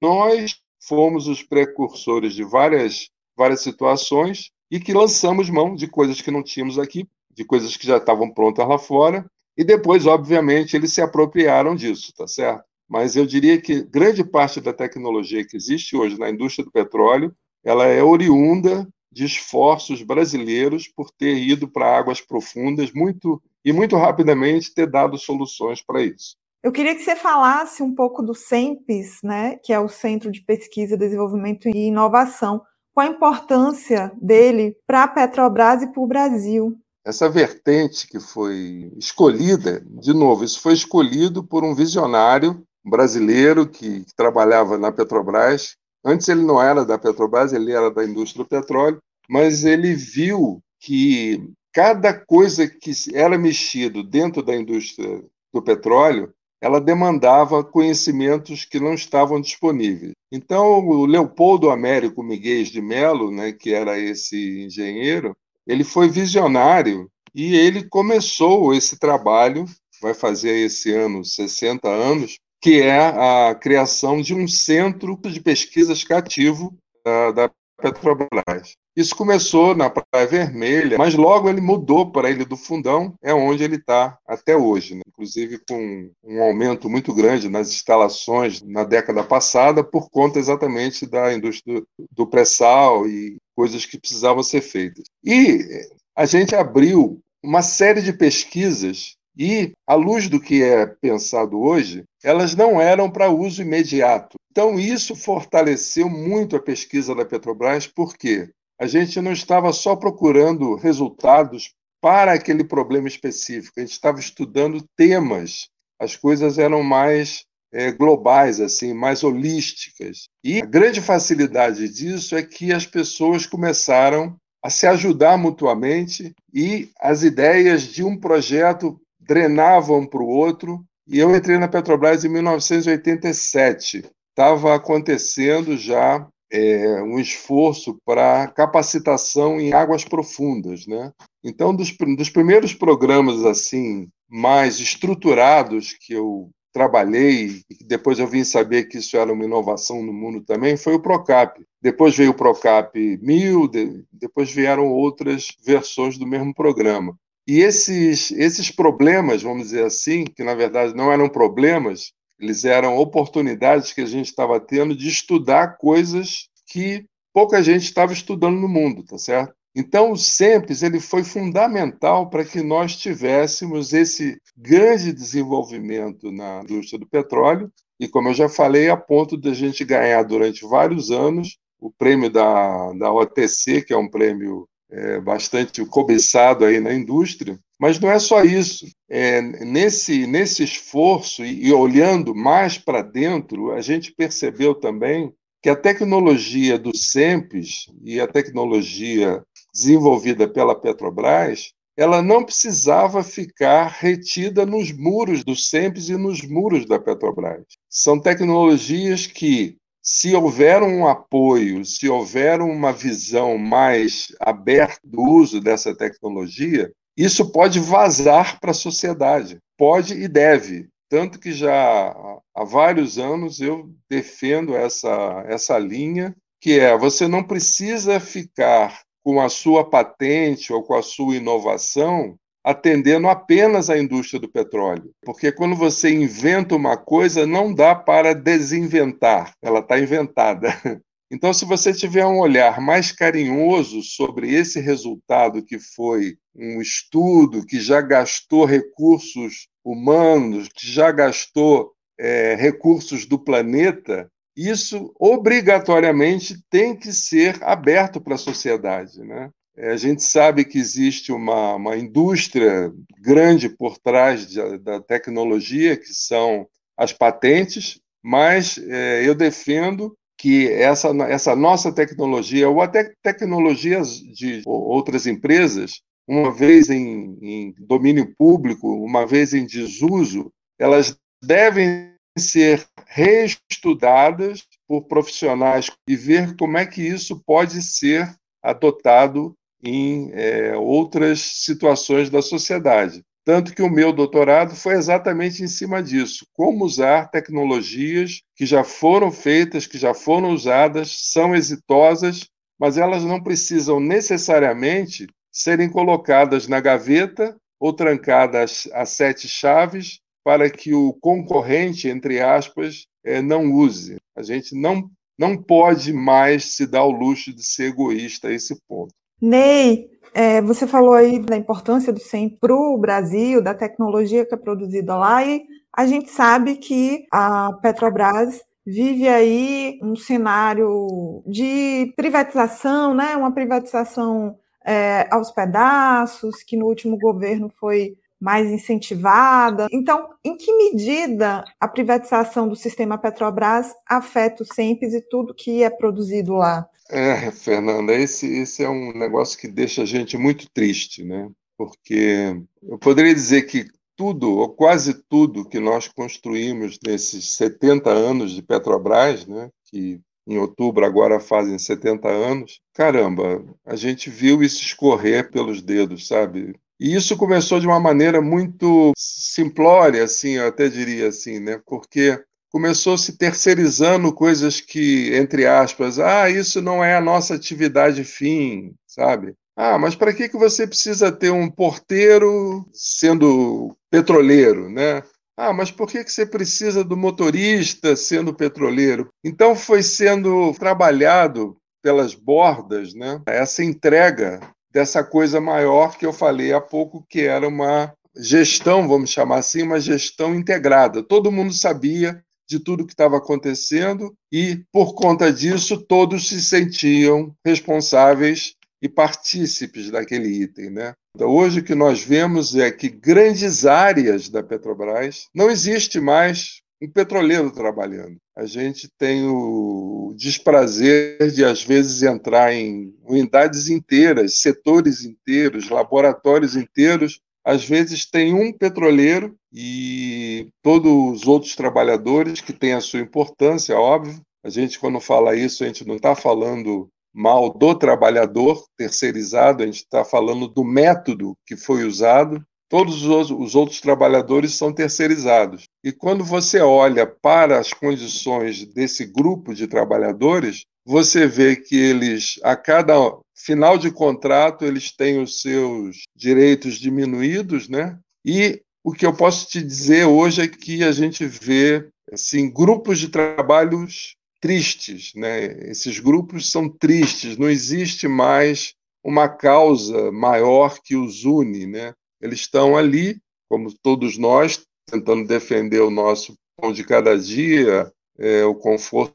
nós 0.00 0.60
fomos 0.80 1.26
os 1.26 1.42
precursores 1.42 2.34
de 2.34 2.44
várias, 2.44 3.10
várias 3.36 3.62
situações 3.62 4.50
e 4.70 4.78
que 4.78 4.92
lançamos 4.92 5.48
mão 5.50 5.74
de 5.74 5.86
coisas 5.86 6.20
que 6.20 6.30
não 6.30 6.42
tínhamos 6.42 6.78
aqui, 6.78 7.08
de 7.30 7.44
coisas 7.44 7.76
que 7.76 7.86
já 7.86 7.96
estavam 7.96 8.30
prontas 8.30 8.66
lá 8.68 8.78
fora, 8.78 9.24
e 9.56 9.64
depois, 9.64 10.06
obviamente, 10.06 10.76
eles 10.76 10.92
se 10.92 11.00
apropriaram 11.00 11.74
disso, 11.74 12.12
tá 12.16 12.26
certo? 12.26 12.64
Mas 12.88 13.16
eu 13.16 13.26
diria 13.26 13.60
que 13.60 13.82
grande 13.82 14.24
parte 14.24 14.60
da 14.60 14.72
tecnologia 14.72 15.44
que 15.44 15.56
existe 15.56 15.96
hoje 15.96 16.18
na 16.18 16.30
indústria 16.30 16.64
do 16.64 16.70
petróleo, 16.70 17.34
ela 17.64 17.86
é 17.86 18.02
oriunda 18.02 18.88
de 19.10 19.24
esforços 19.24 20.02
brasileiros 20.02 20.88
por 20.88 21.10
ter 21.10 21.36
ido 21.36 21.68
para 21.68 21.98
águas 21.98 22.20
profundas 22.20 22.92
muito 22.92 23.42
e 23.64 23.72
muito 23.72 23.96
rapidamente 23.96 24.72
ter 24.72 24.86
dado 24.86 25.18
soluções 25.18 25.82
para 25.82 26.02
isso. 26.02 26.36
Eu 26.62 26.72
queria 26.72 26.94
que 26.94 27.02
você 27.02 27.14
falasse 27.14 27.82
um 27.82 27.94
pouco 27.94 28.22
do 28.22 28.34
CEMPES, 28.34 29.20
né, 29.22 29.56
que 29.62 29.72
é 29.72 29.78
o 29.78 29.88
Centro 29.88 30.30
de 30.30 30.42
Pesquisa, 30.42 30.96
Desenvolvimento 30.96 31.68
e 31.68 31.86
Inovação 31.86 32.62
qual 32.98 33.06
a 33.06 33.10
importância 33.10 34.10
dele 34.20 34.76
para 34.84 35.04
a 35.04 35.08
Petrobras 35.08 35.82
e 35.82 35.86
para 35.86 36.02
o 36.02 36.06
Brasil. 36.06 36.76
Essa 37.06 37.28
vertente 37.28 38.08
que 38.08 38.18
foi 38.18 38.92
escolhida, 38.96 39.80
de 39.86 40.12
novo, 40.12 40.42
isso 40.42 40.60
foi 40.60 40.72
escolhido 40.72 41.44
por 41.44 41.62
um 41.62 41.76
visionário 41.76 42.60
brasileiro 42.84 43.68
que, 43.68 44.04
trabalhava 44.16 44.76
na 44.76 44.90
Petrobras. 44.90 45.76
Antes 46.04 46.28
ele 46.28 46.42
não 46.42 46.60
era 46.60 46.84
da 46.84 46.98
Petrobras, 46.98 47.52
ele 47.52 47.70
era 47.70 47.88
da 47.88 48.04
indústria 48.04 48.42
do 48.42 48.48
petróleo, 48.48 48.98
mas 49.28 49.64
ele 49.64 49.94
viu 49.94 50.60
que 50.80 51.48
cada 51.72 52.12
coisa 52.12 52.66
que 52.66 52.90
era 53.14 53.38
mexido 53.38 54.02
dentro 54.02 54.42
da 54.42 54.56
indústria 54.56 55.22
do 55.52 55.62
petróleo 55.62 56.32
ela 56.60 56.80
demandava 56.80 57.62
conhecimentos 57.62 58.64
que 58.64 58.80
não 58.80 58.94
estavam 58.94 59.40
disponíveis. 59.40 60.12
Então, 60.30 60.86
o 60.86 61.06
Leopoldo 61.06 61.70
Américo 61.70 62.22
Miguel 62.22 62.64
de 62.64 62.80
Melo, 62.80 63.30
né, 63.30 63.52
que 63.52 63.72
era 63.72 63.98
esse 63.98 64.64
engenheiro, 64.64 65.36
ele 65.66 65.84
foi 65.84 66.08
visionário 66.08 67.08
e 67.34 67.54
ele 67.54 67.84
começou 67.84 68.74
esse 68.74 68.98
trabalho, 68.98 69.64
vai 70.00 70.14
fazer 70.14 70.56
esse 70.64 70.92
ano 70.92 71.24
60 71.24 71.88
anos, 71.88 72.38
que 72.60 72.80
é 72.80 72.98
a 72.98 73.54
criação 73.54 74.20
de 74.20 74.34
um 74.34 74.48
centro 74.48 75.16
de 75.22 75.40
pesquisas 75.40 76.02
cativo 76.02 76.76
da, 77.04 77.30
da 77.32 77.50
Petrobras. 77.80 78.74
Isso 78.98 79.14
começou 79.14 79.76
na 79.76 79.88
Praia 79.88 80.26
Vermelha, 80.26 80.98
mas 80.98 81.14
logo 81.14 81.48
ele 81.48 81.60
mudou 81.60 82.10
para 82.10 82.26
a 82.26 82.30
Ilha 82.32 82.44
do 82.44 82.56
Fundão, 82.56 83.14
é 83.22 83.32
onde 83.32 83.62
ele 83.62 83.76
está 83.76 84.18
até 84.26 84.56
hoje, 84.56 84.96
né? 84.96 85.02
inclusive 85.06 85.60
com 85.68 86.10
um 86.24 86.42
aumento 86.42 86.90
muito 86.90 87.14
grande 87.14 87.48
nas 87.48 87.68
instalações 87.68 88.60
na 88.60 88.82
década 88.82 89.22
passada, 89.22 89.84
por 89.84 90.10
conta 90.10 90.40
exatamente 90.40 91.06
da 91.06 91.32
indústria 91.32 91.80
do 92.10 92.26
pré-sal 92.26 93.06
e 93.06 93.36
coisas 93.54 93.86
que 93.86 94.00
precisavam 94.00 94.42
ser 94.42 94.62
feitas. 94.62 95.04
E 95.24 95.86
a 96.16 96.26
gente 96.26 96.56
abriu 96.56 97.20
uma 97.40 97.62
série 97.62 98.02
de 98.02 98.12
pesquisas 98.12 99.14
e, 99.38 99.70
à 99.86 99.94
luz 99.94 100.28
do 100.28 100.40
que 100.40 100.60
é 100.60 100.86
pensado 100.86 101.60
hoje, 101.60 102.02
elas 102.24 102.56
não 102.56 102.80
eram 102.80 103.08
para 103.08 103.30
uso 103.30 103.62
imediato. 103.62 104.36
Então, 104.50 104.76
isso 104.76 105.14
fortaleceu 105.14 106.10
muito 106.10 106.56
a 106.56 106.60
pesquisa 106.60 107.14
da 107.14 107.24
Petrobras, 107.24 107.86
porque 107.86 108.50
a 108.80 108.86
gente 108.86 109.20
não 109.20 109.32
estava 109.32 109.72
só 109.72 109.96
procurando 109.96 110.76
resultados 110.76 111.74
para 112.00 112.32
aquele 112.32 112.62
problema 112.62 113.08
específico, 113.08 113.74
a 113.76 113.80
gente 113.80 113.92
estava 113.92 114.20
estudando 114.20 114.84
temas, 114.96 115.68
as 116.00 116.14
coisas 116.14 116.58
eram 116.58 116.82
mais 116.82 117.44
é, 117.72 117.90
globais, 117.90 118.60
assim, 118.60 118.94
mais 118.94 119.24
holísticas. 119.24 120.28
E 120.42 120.62
a 120.62 120.66
grande 120.66 121.00
facilidade 121.00 121.88
disso 121.88 122.36
é 122.36 122.42
que 122.42 122.72
as 122.72 122.86
pessoas 122.86 123.46
começaram 123.46 124.36
a 124.62 124.70
se 124.70 124.86
ajudar 124.86 125.36
mutuamente 125.36 126.34
e 126.52 126.88
as 127.00 127.22
ideias 127.22 127.82
de 127.82 128.02
um 128.02 128.16
projeto 128.16 129.00
drenavam 129.20 130.06
para 130.06 130.22
o 130.22 130.28
outro. 130.28 130.84
E 131.06 131.18
eu 131.18 131.34
entrei 131.34 131.58
na 131.58 131.68
Petrobras 131.68 132.24
em 132.24 132.28
1987. 132.28 134.04
Estava 134.30 134.74
acontecendo 134.74 135.76
já 135.76 136.26
é, 136.50 137.02
um 137.02 137.18
esforço 137.18 137.98
para 138.04 138.48
capacitação 138.48 139.60
em 139.60 139.72
águas 139.72 140.04
profundas, 140.04 140.86
né? 140.86 141.12
Então, 141.44 141.74
dos, 141.74 141.94
dos 142.16 142.30
primeiros 142.30 142.74
programas 142.74 143.44
assim 143.44 144.08
mais 144.28 144.78
estruturados 144.80 145.94
que 145.94 146.12
eu 146.12 146.50
trabalhei 146.72 147.62
e 147.70 147.84
depois 147.84 148.18
eu 148.18 148.26
vim 148.26 148.44
saber 148.44 148.84
que 148.84 148.98
isso 148.98 149.16
era 149.16 149.32
uma 149.32 149.44
inovação 149.44 150.02
no 150.02 150.12
mundo 150.12 150.42
também 150.42 150.76
foi 150.76 150.94
o 150.94 151.00
Procap. 151.00 151.60
Depois 151.82 152.16
veio 152.16 152.30
o 152.30 152.34
Procap 152.34 152.94
1000, 152.96 153.68
de, 153.68 154.04
depois 154.12 154.52
vieram 154.52 154.86
outras 154.86 155.48
versões 155.64 156.18
do 156.18 156.26
mesmo 156.26 156.54
programa. 156.54 157.16
E 157.46 157.60
esses 157.60 158.30
esses 158.32 158.70
problemas, 158.70 159.42
vamos 159.42 159.64
dizer 159.64 159.84
assim, 159.84 160.24
que 160.24 160.44
na 160.44 160.54
verdade 160.54 160.94
não 160.94 161.10
eram 161.10 161.28
problemas, 161.28 162.12
Eles 162.40 162.64
eram 162.64 162.96
oportunidades 162.96 163.92
que 163.92 164.00
a 164.00 164.06
gente 164.06 164.26
estava 164.26 164.60
tendo 164.60 164.96
de 164.96 165.08
estudar 165.08 165.76
coisas 165.76 166.48
que 166.66 167.04
pouca 167.32 167.62
gente 167.62 167.84
estava 167.84 168.12
estudando 168.12 168.58
no 168.58 168.68
mundo, 168.68 169.04
tá 169.04 169.18
certo? 169.18 169.54
Então, 169.74 170.12
o 170.12 170.16
SEMPES 170.16 170.82
ele 170.82 170.98
foi 170.98 171.22
fundamental 171.22 172.28
para 172.28 172.44
que 172.44 172.62
nós 172.62 172.96
tivéssemos 172.96 173.92
esse 173.92 174.40
grande 174.56 175.12
desenvolvimento 175.12 176.32
na 176.32 176.62
indústria 176.62 176.98
do 176.98 177.06
petróleo, 177.06 177.70
e 178.00 178.08
como 178.08 178.28
eu 178.28 178.34
já 178.34 178.48
falei, 178.48 178.90
a 178.90 178.96
ponto 178.96 179.36
de 179.36 179.48
a 179.48 179.54
gente 179.54 179.84
ganhar 179.84 180.22
durante 180.22 180.66
vários 180.66 181.10
anos 181.10 181.58
o 181.80 181.92
prêmio 181.92 182.30
da, 182.30 182.92
da 182.94 183.12
OTC, 183.12 183.82
que 183.82 183.92
é 183.92 183.96
um 183.96 184.08
prêmio 184.08 184.68
é, 184.90 185.20
bastante 185.20 185.84
cobiçado 185.84 186.64
aí 186.64 186.80
na 186.80 186.92
indústria. 186.92 187.58
Mas 187.78 188.00
não 188.00 188.10
é 188.10 188.18
só 188.18 188.42
isso. 188.42 188.86
É, 189.08 189.40
nesse, 189.40 190.26
nesse 190.26 190.64
esforço 190.64 191.44
e, 191.44 191.68
e 191.68 191.72
olhando 191.72 192.34
mais 192.34 192.76
para 192.76 193.02
dentro, 193.02 193.72
a 193.72 193.80
gente 193.80 194.12
percebeu 194.12 194.74
também 194.74 195.32
que 195.62 195.68
a 195.68 195.76
tecnologia 195.76 196.78
do 196.78 196.96
SEMPES 196.96 197.86
e 198.02 198.20
a 198.20 198.26
tecnologia 198.26 199.42
desenvolvida 199.72 200.48
pela 200.48 200.74
Petrobras, 200.74 201.72
ela 201.96 202.22
não 202.22 202.44
precisava 202.44 203.24
ficar 203.24 203.88
retida 203.88 204.64
nos 204.64 204.92
muros 204.92 205.42
do 205.42 205.56
SEMPES 205.56 206.10
e 206.10 206.16
nos 206.16 206.42
muros 206.42 206.86
da 206.86 206.98
Petrobras. 206.98 207.64
São 207.90 208.20
tecnologias 208.20 209.26
que 209.26 209.76
se 210.00 210.34
houver 210.34 210.82
um 210.82 211.06
apoio, 211.06 211.84
se 211.84 212.08
houver 212.08 212.60
uma 212.60 212.92
visão 212.92 213.58
mais 213.58 214.28
aberta 214.40 215.00
do 215.04 215.20
uso 215.20 215.60
dessa 215.60 215.94
tecnologia, 215.94 216.90
isso 217.18 217.50
pode 217.50 217.80
vazar 217.80 218.60
para 218.60 218.70
a 218.70 218.74
sociedade. 218.74 219.58
Pode 219.76 220.14
e 220.14 220.28
deve. 220.28 220.88
Tanto 221.08 221.40
que 221.40 221.52
já 221.52 222.14
há 222.54 222.64
vários 222.64 223.18
anos 223.18 223.60
eu 223.60 223.90
defendo 224.08 224.76
essa, 224.76 225.44
essa 225.48 225.78
linha, 225.78 226.34
que 226.60 226.78
é 226.78 226.96
você 226.96 227.26
não 227.26 227.42
precisa 227.42 228.20
ficar 228.20 229.02
com 229.24 229.40
a 229.40 229.48
sua 229.48 229.88
patente 229.88 230.72
ou 230.72 230.82
com 230.82 230.94
a 230.94 231.02
sua 231.02 231.36
inovação 231.36 232.38
atendendo 232.68 233.28
apenas 233.28 233.88
à 233.88 233.98
indústria 233.98 234.38
do 234.38 234.48
petróleo. 234.48 235.10
Porque 235.24 235.50
quando 235.50 235.74
você 235.74 236.12
inventa 236.12 236.76
uma 236.76 236.98
coisa, 236.98 237.46
não 237.46 237.72
dá 237.72 237.94
para 237.94 238.34
desinventar, 238.34 239.52
ela 239.62 239.80
está 239.80 239.98
inventada. 239.98 240.68
Então, 241.30 241.52
se 241.52 241.64
você 241.64 241.92
tiver 241.92 242.24
um 242.24 242.38
olhar 242.38 242.80
mais 242.80 243.12
carinhoso 243.12 244.02
sobre 244.02 244.54
esse 244.54 244.80
resultado, 244.80 245.62
que 245.62 245.78
foi 245.78 246.38
um 246.56 246.80
estudo 246.80 247.66
que 247.66 247.78
já 247.78 248.00
gastou 248.00 248.64
recursos 248.64 249.68
humanos, 249.84 250.68
que 250.74 250.86
já 250.86 251.12
gastou 251.12 251.92
é, 252.18 252.54
recursos 252.54 253.26
do 253.26 253.38
planeta, 253.38 254.30
isso 254.56 255.14
obrigatoriamente 255.20 256.58
tem 256.68 256.96
que 256.96 257.12
ser 257.12 257.62
aberto 257.62 258.20
para 258.20 258.34
a 258.34 258.38
sociedade. 258.38 259.20
Né? 259.20 259.50
É, 259.76 259.92
a 259.92 259.96
gente 259.96 260.22
sabe 260.22 260.64
que 260.64 260.78
existe 260.78 261.30
uma, 261.30 261.76
uma 261.76 261.96
indústria 261.96 262.92
grande 263.20 263.68
por 263.68 263.98
trás 263.98 264.48
de, 264.48 264.78
da 264.78 265.00
tecnologia, 265.00 265.96
que 265.96 266.12
são 266.12 266.66
as 266.96 267.12
patentes, 267.12 268.00
mas 268.20 268.78
é, 268.78 269.22
eu 269.24 269.34
defendo 269.34 270.16
que 270.38 270.68
essa, 270.72 271.08
essa 271.28 271.56
nossa 271.56 271.92
tecnologia, 271.92 272.68
ou 272.68 272.80
até 272.80 273.12
tecnologias 273.22 274.18
de 274.18 274.62
outras 274.64 275.26
empresas, 275.26 276.00
uma 276.28 276.52
vez 276.52 276.88
em, 276.88 277.36
em 277.42 277.74
domínio 277.78 278.32
público, 278.38 278.88
uma 278.88 279.26
vez 279.26 279.52
em 279.52 279.66
desuso, 279.66 280.52
elas 280.78 281.16
devem 281.42 282.12
ser 282.38 282.86
reestudadas 283.06 284.64
por 284.86 285.08
profissionais 285.08 285.90
e 286.08 286.14
ver 286.14 286.56
como 286.56 286.78
é 286.78 286.86
que 286.86 287.02
isso 287.02 287.42
pode 287.44 287.82
ser 287.82 288.32
adotado 288.62 289.54
em 289.82 290.30
é, 290.32 290.76
outras 290.76 291.40
situações 291.40 292.30
da 292.30 292.42
sociedade. 292.42 293.22
Tanto 293.48 293.74
que 293.74 293.80
o 293.80 293.88
meu 293.88 294.12
doutorado 294.12 294.76
foi 294.76 294.92
exatamente 294.92 295.62
em 295.62 295.66
cima 295.66 296.02
disso: 296.02 296.46
como 296.52 296.84
usar 296.84 297.30
tecnologias 297.30 298.42
que 298.54 298.66
já 298.66 298.84
foram 298.84 299.32
feitas, 299.32 299.86
que 299.86 299.96
já 299.96 300.12
foram 300.12 300.50
usadas, 300.50 301.32
são 301.32 301.56
exitosas, 301.56 302.46
mas 302.78 302.98
elas 302.98 303.24
não 303.24 303.42
precisam 303.42 304.00
necessariamente 304.00 305.26
serem 305.50 305.88
colocadas 305.88 306.68
na 306.68 306.78
gaveta 306.78 307.56
ou 307.80 307.90
trancadas 307.90 308.86
a 308.92 309.06
sete 309.06 309.48
chaves 309.48 310.20
para 310.44 310.68
que 310.68 310.92
o 310.92 311.14
concorrente, 311.14 312.06
entre 312.06 312.40
aspas, 312.40 313.06
é, 313.24 313.40
não 313.40 313.72
use. 313.72 314.18
A 314.36 314.42
gente 314.42 314.78
não, 314.78 315.10
não 315.38 315.56
pode 315.56 316.12
mais 316.12 316.76
se 316.76 316.86
dar 316.86 317.04
o 317.04 317.10
luxo 317.10 317.50
de 317.54 317.64
ser 317.64 317.92
egoísta 317.92 318.48
a 318.48 318.52
esse 318.52 318.78
ponto. 318.86 319.14
Ney, 319.40 320.17
é, 320.34 320.60
você 320.60 320.86
falou 320.86 321.14
aí 321.14 321.38
da 321.38 321.56
importância 321.56 322.12
do 322.12 322.20
SEM 322.20 322.48
para 322.48 322.74
o 322.74 322.98
Brasil, 322.98 323.62
da 323.62 323.74
tecnologia 323.74 324.44
que 324.44 324.54
é 324.54 324.58
produzida 324.58 325.16
lá, 325.16 325.44
e 325.44 325.62
a 325.96 326.06
gente 326.06 326.30
sabe 326.30 326.76
que 326.76 327.26
a 327.32 327.72
Petrobras 327.82 328.62
vive 328.86 329.28
aí 329.28 329.98
um 330.02 330.16
cenário 330.16 331.42
de 331.46 332.12
privatização, 332.16 333.14
né? 333.14 333.36
uma 333.36 333.52
privatização 333.52 334.56
é, 334.84 335.28
aos 335.30 335.50
pedaços, 335.50 336.62
que 336.62 336.76
no 336.76 336.86
último 336.86 337.18
governo 337.18 337.68
foi 337.68 338.16
mais 338.40 338.70
incentivada. 338.70 339.88
Então, 339.92 340.28
em 340.44 340.56
que 340.56 340.72
medida 340.72 341.64
a 341.78 341.88
privatização 341.88 342.68
do 342.68 342.76
sistema 342.76 343.18
Petrobras 343.18 343.92
afeta 344.08 344.62
o 344.62 344.66
SEMPES 344.66 345.14
e 345.14 345.20
tudo 345.28 345.54
que 345.54 345.82
é 345.82 345.90
produzido 345.90 346.54
lá? 346.54 346.88
É, 347.10 347.50
Fernanda, 347.50 348.14
esse, 348.14 348.46
esse 348.46 348.84
é 348.84 348.88
um 348.88 349.12
negócio 349.12 349.58
que 349.58 349.66
deixa 349.66 350.02
a 350.02 350.04
gente 350.04 350.36
muito 350.36 350.70
triste, 350.70 351.24
né? 351.24 351.50
Porque 351.76 352.60
eu 352.82 352.98
poderia 352.98 353.34
dizer 353.34 353.62
que 353.62 353.86
tudo, 354.14 354.50
ou 354.50 354.68
quase 354.68 355.14
tudo, 355.28 355.68
que 355.68 355.78
nós 355.78 356.08
construímos 356.08 356.98
nesses 357.06 357.52
70 357.52 358.10
anos 358.10 358.52
de 358.52 358.62
Petrobras, 358.62 359.46
né? 359.46 359.70
Que 359.84 360.20
em 360.46 360.58
outubro 360.58 361.04
agora 361.04 361.38
fazem 361.38 361.78
70 361.78 362.28
anos, 362.28 362.80
caramba, 362.94 363.62
a 363.84 363.94
gente 363.94 364.30
viu 364.30 364.62
isso 364.62 364.82
escorrer 364.82 365.50
pelos 365.50 365.82
dedos, 365.82 366.26
sabe? 366.26 366.74
E 366.98 367.14
isso 367.14 367.36
começou 367.36 367.78
de 367.78 367.86
uma 367.86 368.00
maneira 368.00 368.40
muito 368.40 369.12
simplória, 369.16 370.24
assim, 370.24 370.52
eu 370.52 370.66
até 370.66 370.88
diria 370.88 371.28
assim, 371.28 371.60
né? 371.60 371.80
Porque 371.86 372.42
começou 372.70 373.16
se 373.16 373.36
terceirizando 373.36 374.32
coisas 374.32 374.80
que, 374.80 375.34
entre 375.34 375.66
aspas, 375.66 376.18
ah, 376.18 376.48
isso 376.50 376.82
não 376.82 377.02
é 377.02 377.16
a 377.16 377.20
nossa 377.20 377.54
atividade 377.54 378.24
fim, 378.24 378.94
sabe? 379.06 379.54
Ah, 379.76 379.98
mas 379.98 380.14
para 380.14 380.32
que, 380.32 380.48
que 380.48 380.56
você 380.56 380.86
precisa 380.86 381.30
ter 381.30 381.50
um 381.50 381.70
porteiro 381.70 382.84
sendo 382.92 383.96
petroleiro, 384.10 384.90
né? 384.90 385.22
Ah, 385.56 385.72
mas 385.72 385.90
por 385.90 386.08
que, 386.08 386.22
que 386.22 386.32
você 386.32 386.46
precisa 386.46 387.02
do 387.02 387.16
motorista 387.16 388.14
sendo 388.16 388.54
petroleiro? 388.54 389.28
Então 389.44 389.74
foi 389.74 390.02
sendo 390.02 390.72
trabalhado 390.74 391.76
pelas 392.02 392.34
bordas, 392.34 393.14
né? 393.14 393.40
Essa 393.46 393.82
entrega 393.82 394.60
dessa 394.92 395.22
coisa 395.22 395.60
maior 395.60 396.16
que 396.16 396.26
eu 396.26 396.32
falei 396.32 396.72
há 396.72 396.80
pouco, 396.80 397.24
que 397.28 397.42
era 397.42 397.66
uma 397.66 398.12
gestão, 398.36 399.08
vamos 399.08 399.30
chamar 399.30 399.58
assim, 399.58 399.82
uma 399.82 400.00
gestão 400.00 400.54
integrada. 400.54 401.22
Todo 401.22 401.52
mundo 401.52 401.72
sabia 401.72 402.42
de 402.68 402.78
tudo 402.78 403.06
que 403.06 403.12
estava 403.12 403.38
acontecendo 403.38 404.34
e, 404.52 404.84
por 404.92 405.14
conta 405.14 405.52
disso, 405.52 405.96
todos 405.96 406.48
se 406.48 406.60
sentiam 406.60 407.54
responsáveis 407.64 408.74
e 409.00 409.08
partícipes 409.08 410.10
daquele 410.10 410.48
item. 410.48 410.90
Né? 410.90 411.14
Então, 411.34 411.48
hoje 411.48 411.80
o 411.80 411.84
que 411.84 411.94
nós 411.94 412.22
vemos 412.22 412.76
é 412.76 412.90
que 412.90 413.08
grandes 413.08 413.86
áreas 413.86 414.48
da 414.48 414.62
Petrobras 414.62 415.46
não 415.54 415.70
existe 415.70 416.20
mais 416.20 416.82
um 417.00 417.08
petroleiro 417.08 417.70
trabalhando. 417.70 418.36
A 418.56 418.66
gente 418.66 419.08
tem 419.16 419.46
o 419.46 420.34
desprazer 420.36 421.52
de, 421.52 421.64
às 421.64 421.82
vezes, 421.84 422.24
entrar 422.24 422.74
em 422.74 423.14
unidades 423.22 423.88
inteiras, 423.88 424.58
setores 424.58 425.24
inteiros, 425.24 425.88
laboratórios 425.88 426.74
inteiros, 426.74 427.40
às 427.68 427.84
vezes 427.84 428.24
tem 428.24 428.54
um 428.54 428.72
petroleiro 428.72 429.54
e 429.70 430.70
todos 430.82 431.12
os 431.12 431.46
outros 431.46 431.76
trabalhadores 431.76 432.62
que 432.62 432.72
têm 432.72 432.94
a 432.94 433.00
sua 433.02 433.20
importância, 433.20 433.94
óbvio. 433.94 434.40
A 434.64 434.70
gente, 434.70 434.98
quando 434.98 435.20
fala 435.20 435.54
isso, 435.54 435.84
a 435.84 435.86
gente 435.86 436.02
não 436.06 436.16
está 436.16 436.34
falando 436.34 437.10
mal 437.30 437.68
do 437.68 437.94
trabalhador 437.94 438.82
terceirizado, 438.96 439.82
a 439.82 439.86
gente 439.86 439.98
está 439.98 440.24
falando 440.24 440.66
do 440.66 440.82
método 440.82 441.54
que 441.66 441.76
foi 441.76 442.04
usado. 442.04 442.64
Todos 442.88 443.26
os 443.26 443.74
outros 443.74 444.00
trabalhadores 444.00 444.74
são 444.74 444.90
terceirizados. 444.90 445.84
E 446.02 446.10
quando 446.10 446.42
você 446.42 446.80
olha 446.80 447.26
para 447.26 447.78
as 447.78 447.92
condições 447.92 448.86
desse 448.86 449.26
grupo 449.26 449.74
de 449.74 449.86
trabalhadores, 449.86 450.86
você 451.08 451.46
vê 451.46 451.74
que 451.74 451.96
eles, 451.96 452.60
a 452.62 452.76
cada 452.76 453.14
final 453.54 453.96
de 453.96 454.10
contrato, 454.10 454.84
eles 454.84 455.10
têm 455.10 455.40
os 455.40 455.62
seus 455.62 456.24
direitos 456.36 456.96
diminuídos, 456.96 457.88
né? 457.88 458.18
E 458.44 458.82
o 459.02 459.14
que 459.14 459.24
eu 459.24 459.34
posso 459.34 459.66
te 459.70 459.82
dizer 459.82 460.26
hoje 460.26 460.60
é 460.60 460.68
que 460.68 461.02
a 461.02 461.10
gente 461.10 461.46
vê 461.46 462.06
assim 462.30 462.70
grupos 462.70 463.18
de 463.18 463.30
trabalhos 463.30 464.36
tristes, 464.60 465.32
né? 465.34 465.88
Esses 465.88 466.20
grupos 466.20 466.70
são 466.70 466.90
tristes, 466.90 467.56
não 467.56 467.70
existe 467.70 468.28
mais 468.28 468.92
uma 469.24 469.48
causa 469.48 470.30
maior 470.30 470.98
que 471.02 471.16
os 471.16 471.42
une, 471.46 471.86
né? 471.86 472.12
Eles 472.38 472.60
estão 472.60 472.98
ali, 472.98 473.40
como 473.66 473.90
todos 474.02 474.36
nós, 474.36 474.82
tentando 475.10 475.48
defender 475.48 476.00
o 476.00 476.10
nosso 476.10 476.54
pão 476.76 476.92
de 476.92 477.02
cada 477.02 477.38
dia, 477.38 478.12
é, 478.38 478.62
o 478.66 478.74
conforto 478.74 479.34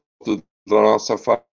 da 0.68 0.82
nossa 0.82 1.18
família, 1.18 1.44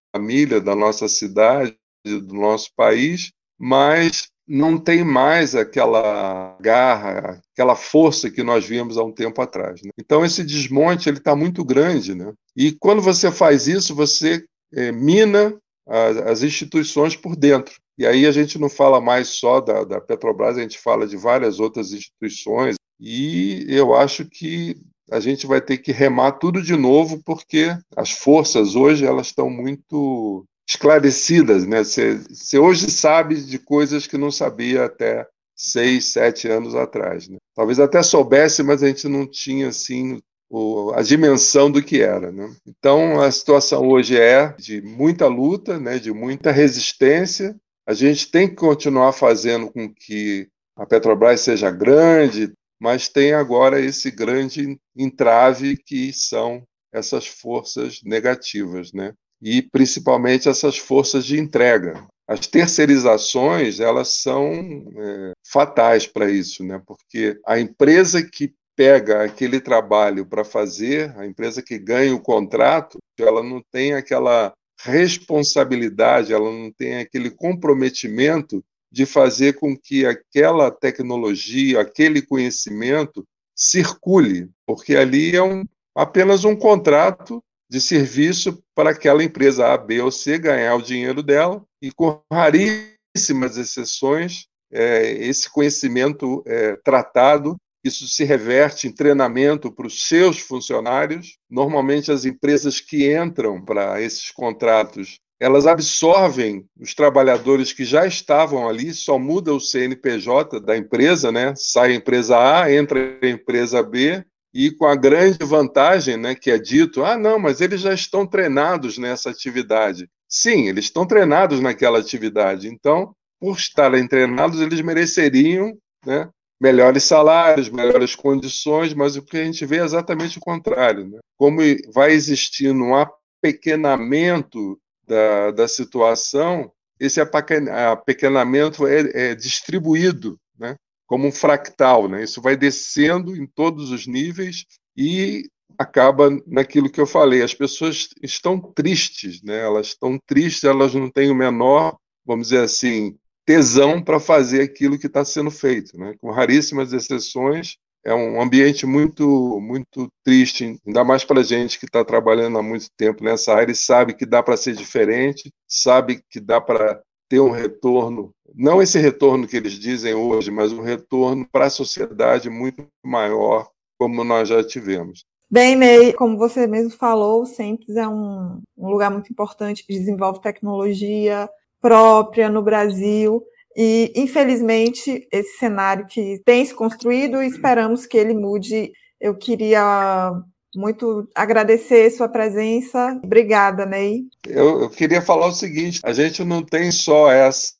da 0.63 0.75
nossa 0.75 1.09
cidade, 1.09 1.77
do 2.05 2.35
nosso 2.35 2.71
país, 2.77 3.33
mas 3.59 4.29
não 4.49 4.77
tem 4.77 5.05
mais 5.05 5.55
aquela 5.55 6.57
garra, 6.61 7.41
aquela 7.55 7.77
força 7.77 8.29
que 8.29 8.43
nós 8.43 8.67
vimos 8.67 8.99
há 8.99 9.05
um 9.05 9.13
tempo 9.13 9.41
atrás. 9.41 9.81
Né? 9.83 9.91
Então 9.99 10.25
esse 10.25 10.43
desmonte 10.43 11.09
ele 11.09 11.19
está 11.19 11.37
muito 11.37 11.65
grande, 11.65 12.15
né? 12.15 12.33
E 12.57 12.73
quando 12.73 13.01
você 13.01 13.31
faz 13.31 13.69
isso, 13.69 13.95
você 13.95 14.45
é, 14.75 14.91
mina 14.91 15.57
as, 15.87 16.17
as, 16.17 16.43
instituições 16.43 17.15
por 17.15 17.37
dentro. 17.37 17.75
E 17.97 18.05
aí 18.05 18.27
a 18.27 18.33
gente 18.33 18.59
não 18.59 18.69
fala 18.69 19.01
mais 19.01 19.29
só 19.29 19.61
da, 19.61 19.85
da 19.85 20.01
Petrobras, 20.01 20.59
a 20.59 20.63
gente 20.63 20.79
fala 20.79 21.07
de 21.07 21.17
várias 21.17 21.61
outras 21.61 21.93
instituições. 21.93 22.75
E 22.99 23.65
eu 23.69 23.95
acho 23.95 24.25
que 24.25 24.77
a 25.11 25.21
gente 25.21 25.47
vai 25.47 25.61
ter 25.61 25.79
que 25.79 25.93
remar 25.93 26.33
tudo 26.33 26.63
de 26.63 26.77
novo, 26.77 27.23
porque 27.25 27.77
as 27.97 28.11
forças 28.11 28.77
hoje 28.77 29.05
elas 29.05 29.29
estão 29.29 29.51
muito 29.51 30.45
esclarecidas, 30.69 31.67
né? 31.67 31.83
Você 31.83 32.59
hoje 32.59 32.91
sabe 32.91 33.35
de 33.35 33.59
coisas 33.59 34.07
que 34.07 34.17
não 34.17 34.31
sabia 34.31 34.85
até 34.85 35.27
seis, 35.57 36.07
sete 36.07 36.49
anos 36.49 36.75
atrás. 36.75 37.29
Né? 37.29 37.37
Talvez 37.55 37.81
até 37.81 38.03
soubesse, 38.03 38.63
mas 38.63 38.83
a 38.83 38.87
gente 38.87 39.09
não 39.09 39.27
tinha 39.27 39.69
assim 39.69 40.21
o, 40.49 40.93
a 40.95 41.03
dimensão 41.03 41.71
do 41.71 41.83
que 41.83 42.01
era. 42.01 42.31
Né? 42.31 42.51
Então 42.67 43.21
a 43.21 43.31
situação 43.31 43.89
hoje 43.89 44.17
é 44.17 44.55
de 44.59 44.81
muita 44.81 45.27
luta, 45.27 45.79
né? 45.79 45.99
De 45.99 46.13
muita 46.13 46.53
resistência. 46.53 47.57
A 47.87 47.93
gente 47.93 48.31
tem 48.31 48.49
que 48.49 48.55
continuar 48.55 49.13
fazendo 49.13 49.71
com 49.71 49.93
que 49.93 50.49
a 50.77 50.87
Petrobras 50.87 51.41
seja 51.41 51.71
grande, 51.71 52.53
mas 52.81 53.09
tem 53.09 53.35
agora 53.35 53.81
esse 53.81 54.11
grande 54.11 54.79
entrave 54.97 55.77
que 55.77 56.13
são 56.13 56.63
essas 56.93 57.27
forças 57.27 58.01
negativas, 58.03 58.93
né? 58.93 59.13
e 59.43 59.63
principalmente 59.63 60.49
essas 60.49 60.77
forças 60.77 61.25
de 61.25 61.39
entrega. 61.39 62.07
As 62.29 62.47
terceirizações 62.47 63.81
elas 63.81 64.09
são 64.09 64.53
é, 64.53 65.33
fatais 65.51 66.07
para 66.07 66.31
isso, 66.31 66.65
né? 66.65 66.81
porque 66.87 67.39
a 67.47 67.59
empresa 67.59 68.23
que 68.23 68.53
pega 68.77 69.25
aquele 69.25 69.61
trabalho 69.61 70.25
para 70.25 70.45
fazer, 70.45 71.15
a 71.19 71.27
empresa 71.27 71.63
que 71.63 71.79
ganha 71.79 72.15
o 72.15 72.23
contrato, 72.23 72.99
ela 73.19 73.43
não 73.43 73.63
tem 73.71 73.95
aquela 73.95 74.53
responsabilidade, 74.83 76.33
ela 76.33 76.51
não 76.51 76.73
tem 76.73 76.97
aquele 76.97 77.31
comprometimento 77.31 78.63
de 78.91 79.07
fazer 79.07 79.55
com 79.55 79.77
que 79.77 80.05
aquela 80.05 80.71
tecnologia, 80.71 81.81
aquele 81.81 82.23
conhecimento 82.23 83.25
circule, 83.55 84.49
porque 84.67 84.97
ali 84.97 85.37
é 85.37 85.43
um, 85.43 85.65
apenas 85.95 86.45
um 86.45 86.57
contrato 86.57 87.43
de 87.71 87.81
serviço 87.81 88.63
para 88.75 88.91
aquela 88.91 89.23
empresa 89.23 89.73
A, 89.73 89.79
B 89.79 90.01
ou 90.01 90.11
C 90.11 90.39
ganhar 90.39 90.75
o 90.75 90.83
dinheiro 90.83 91.23
dela 91.23 91.63
e, 91.81 91.93
com 91.93 92.21
raríssimas 92.33 93.57
exceções, 93.57 94.47
é, 94.73 95.13
esse 95.13 95.49
conhecimento 95.49 96.43
é, 96.47 96.77
tratado, 96.77 97.57
isso 97.85 98.09
se 98.09 98.25
reverte 98.25 98.87
em 98.87 98.93
treinamento 98.93 99.73
para 99.73 99.87
os 99.87 100.07
seus 100.07 100.39
funcionários. 100.39 101.37
Normalmente, 101.49 102.13
as 102.13 102.25
empresas 102.25 102.81
que 102.81 103.15
entram 103.15 103.65
para 103.65 104.01
esses 104.03 104.31
contratos 104.31 105.19
elas 105.41 105.67
absorvem 105.67 106.67
os 106.79 106.95
trabalhadores 106.95 107.73
que 107.73 107.85
já 107.85 108.07
estavam 108.07 108.69
ali, 108.69 108.93
só 108.93 109.19
muda 109.19 109.55
o 109.55 109.61
CNPJ 109.61 110.61
da 110.61 110.77
empresa, 110.77 111.33
né? 111.33 111.55
Sai 111.57 111.93
a 111.93 111.95
empresa 111.95 112.37
A, 112.39 112.73
entra 112.73 113.19
a 113.23 113.27
empresa 113.27 113.83
B, 113.83 114.23
e 114.53 114.71
com 114.71 114.85
a 114.85 114.97
grande 114.97 115.39
vantagem, 115.45 116.17
né, 116.17 116.35
que 116.35 116.51
é 116.51 116.59
dito, 116.59 117.05
ah, 117.05 117.17
não, 117.17 117.39
mas 117.39 117.61
eles 117.61 117.81
já 117.81 117.95
estão 117.95 118.27
treinados 118.27 118.99
nessa 118.99 119.31
atividade. 119.31 120.09
Sim, 120.29 120.69
eles 120.69 120.87
estão 120.87 121.07
treinados 121.07 121.61
naquela 121.61 122.01
atividade. 122.01 122.69
Então, 122.69 123.15
por 123.41 123.57
estarem 123.57 124.07
treinados, 124.07 124.61
eles 124.61 124.81
mereceriam, 124.81 125.73
né, 126.05 126.29
melhores 126.61 127.05
salários, 127.05 127.71
melhores 127.71 128.15
condições, 128.15 128.93
mas 128.93 129.17
o 129.17 129.23
que 129.23 129.39
a 129.39 129.45
gente 129.45 129.65
vê 129.65 129.79
é 129.79 129.85
exatamente 129.85 130.37
o 130.39 130.43
contrário. 130.43 131.09
Né? 131.09 131.19
Como 131.39 131.61
vai 131.95 132.13
existindo 132.13 132.83
um 132.83 132.95
apequenamento 132.95 134.79
da, 135.11 135.51
da 135.51 135.69
situação, 135.69 136.71
esse 137.01 137.21
apequenamento 137.21 138.87
é, 138.87 139.31
é 139.31 139.35
distribuído 139.35 140.39
né? 140.57 140.77
como 141.05 141.27
um 141.27 141.33
fractal, 141.33 142.09
né? 142.09 142.23
Isso 142.23 142.41
vai 142.41 142.57
descendo 142.57 143.37
em 143.37 143.45
todos 143.45 143.91
os 143.91 144.07
níveis 144.07 144.65
e 144.97 145.49
acaba 145.77 146.31
naquilo 146.47 146.89
que 146.89 147.01
eu 147.01 147.07
falei. 147.07 147.43
As 147.43 147.55
pessoas 147.55 148.11
estão 148.23 148.61
tristes, 148.61 149.43
né? 149.43 149.59
Elas 149.59 149.89
estão 149.89 150.17
tristes, 150.25 150.63
elas 150.63 150.95
não 150.95 151.11
têm 151.11 151.31
o 151.31 151.35
menor, 151.35 151.97
vamos 152.25 152.49
dizer 152.49 152.63
assim, 152.63 153.17
tesão 153.45 154.01
para 154.01 154.21
fazer 154.21 154.63
aquilo 154.63 154.99
que 154.99 155.09
está 155.09 155.25
sendo 155.25 155.51
feito, 155.51 155.99
né? 155.99 156.15
Com 156.21 156.31
raríssimas 156.31 156.93
exceções, 156.93 157.77
é 158.05 158.15
um 158.15 158.41
ambiente 158.41 158.87
muito 158.87 159.61
muito 159.61 160.09
triste, 160.25 160.79
ainda 160.87 161.05
mais 161.05 161.25
para 161.25 161.41
a 161.41 161.45
gente 161.45 161.79
que 161.79 161.87
está 161.87 162.05
trabalhando 162.05 162.59
há 162.59 162.63
muito 162.63 162.87
tempo 162.97 163.23
nessa 163.23 163.55
área 163.55 163.73
e 163.73 163.77
sabe 163.77 164.15
que 164.15 164.27
dá 164.27 164.43
para 164.43 164.57
ser 164.57 164.75
diferente, 164.75 165.53
sabe 165.69 166.23
que 166.31 166.41
dá 166.41 166.61
para 166.61 167.01
ter 167.29 167.41
um 167.41 167.51
retorno 167.51 168.33
não 168.55 168.83
esse 168.83 168.99
retorno 168.99 169.47
que 169.47 169.57
eles 169.57 169.73
dizem 169.75 170.15
hoje, 170.15 170.51
mas 170.51 170.73
um 170.73 170.83
retorno 170.83 171.47
para 171.51 171.67
a 171.67 171.71
sociedade 171.71 172.51
muito 172.51 172.87
maior, 173.05 173.69
como 173.99 174.25
nós 174.25 174.49
já 174.49 174.65
tivemos. 174.65 175.25
Bem, 175.51 175.75
Ney, 175.77 176.13
como 176.13 176.39
você 176.39 176.67
mesmo 176.67 176.91
falou, 176.91 177.43
o 177.43 177.47
Centres 177.47 177.97
é 177.97 178.07
um, 178.07 178.61
um 178.77 178.89
lugar 178.89 179.11
muito 179.11 179.31
importante 179.31 179.85
que 179.85 179.93
desenvolve 179.93 180.41
tecnologia 180.41 181.49
própria 181.81 182.49
no 182.49 182.63
Brasil. 182.63 183.43
E, 183.77 184.13
infelizmente, 184.17 185.27
esse 185.33 185.59
cenário 185.59 186.07
que 186.07 186.41
tem 186.45 186.65
se 186.65 186.75
construído, 186.75 187.43
esperamos 187.43 188.07
que 188.07 188.17
ele 188.19 188.35
mude. 188.35 188.91
Eu 189.21 189.37
queria 189.37 190.33
muito 190.75 191.29
agradecer 191.35 192.11
sua 192.11 192.29
presença. 192.29 193.21
Obrigada, 193.23 193.87
Ney. 193.87 194.23
Eu, 194.47 194.83
eu 194.83 194.91
queria 194.91 195.23
falar 195.23 195.47
o 195.47 195.53
seguinte: 195.53 196.01
a 196.05 196.13
gente 196.13 196.45
não 196.45 196.63
tem 196.63 196.91
só 196.91 197.31
essa 197.31 197.79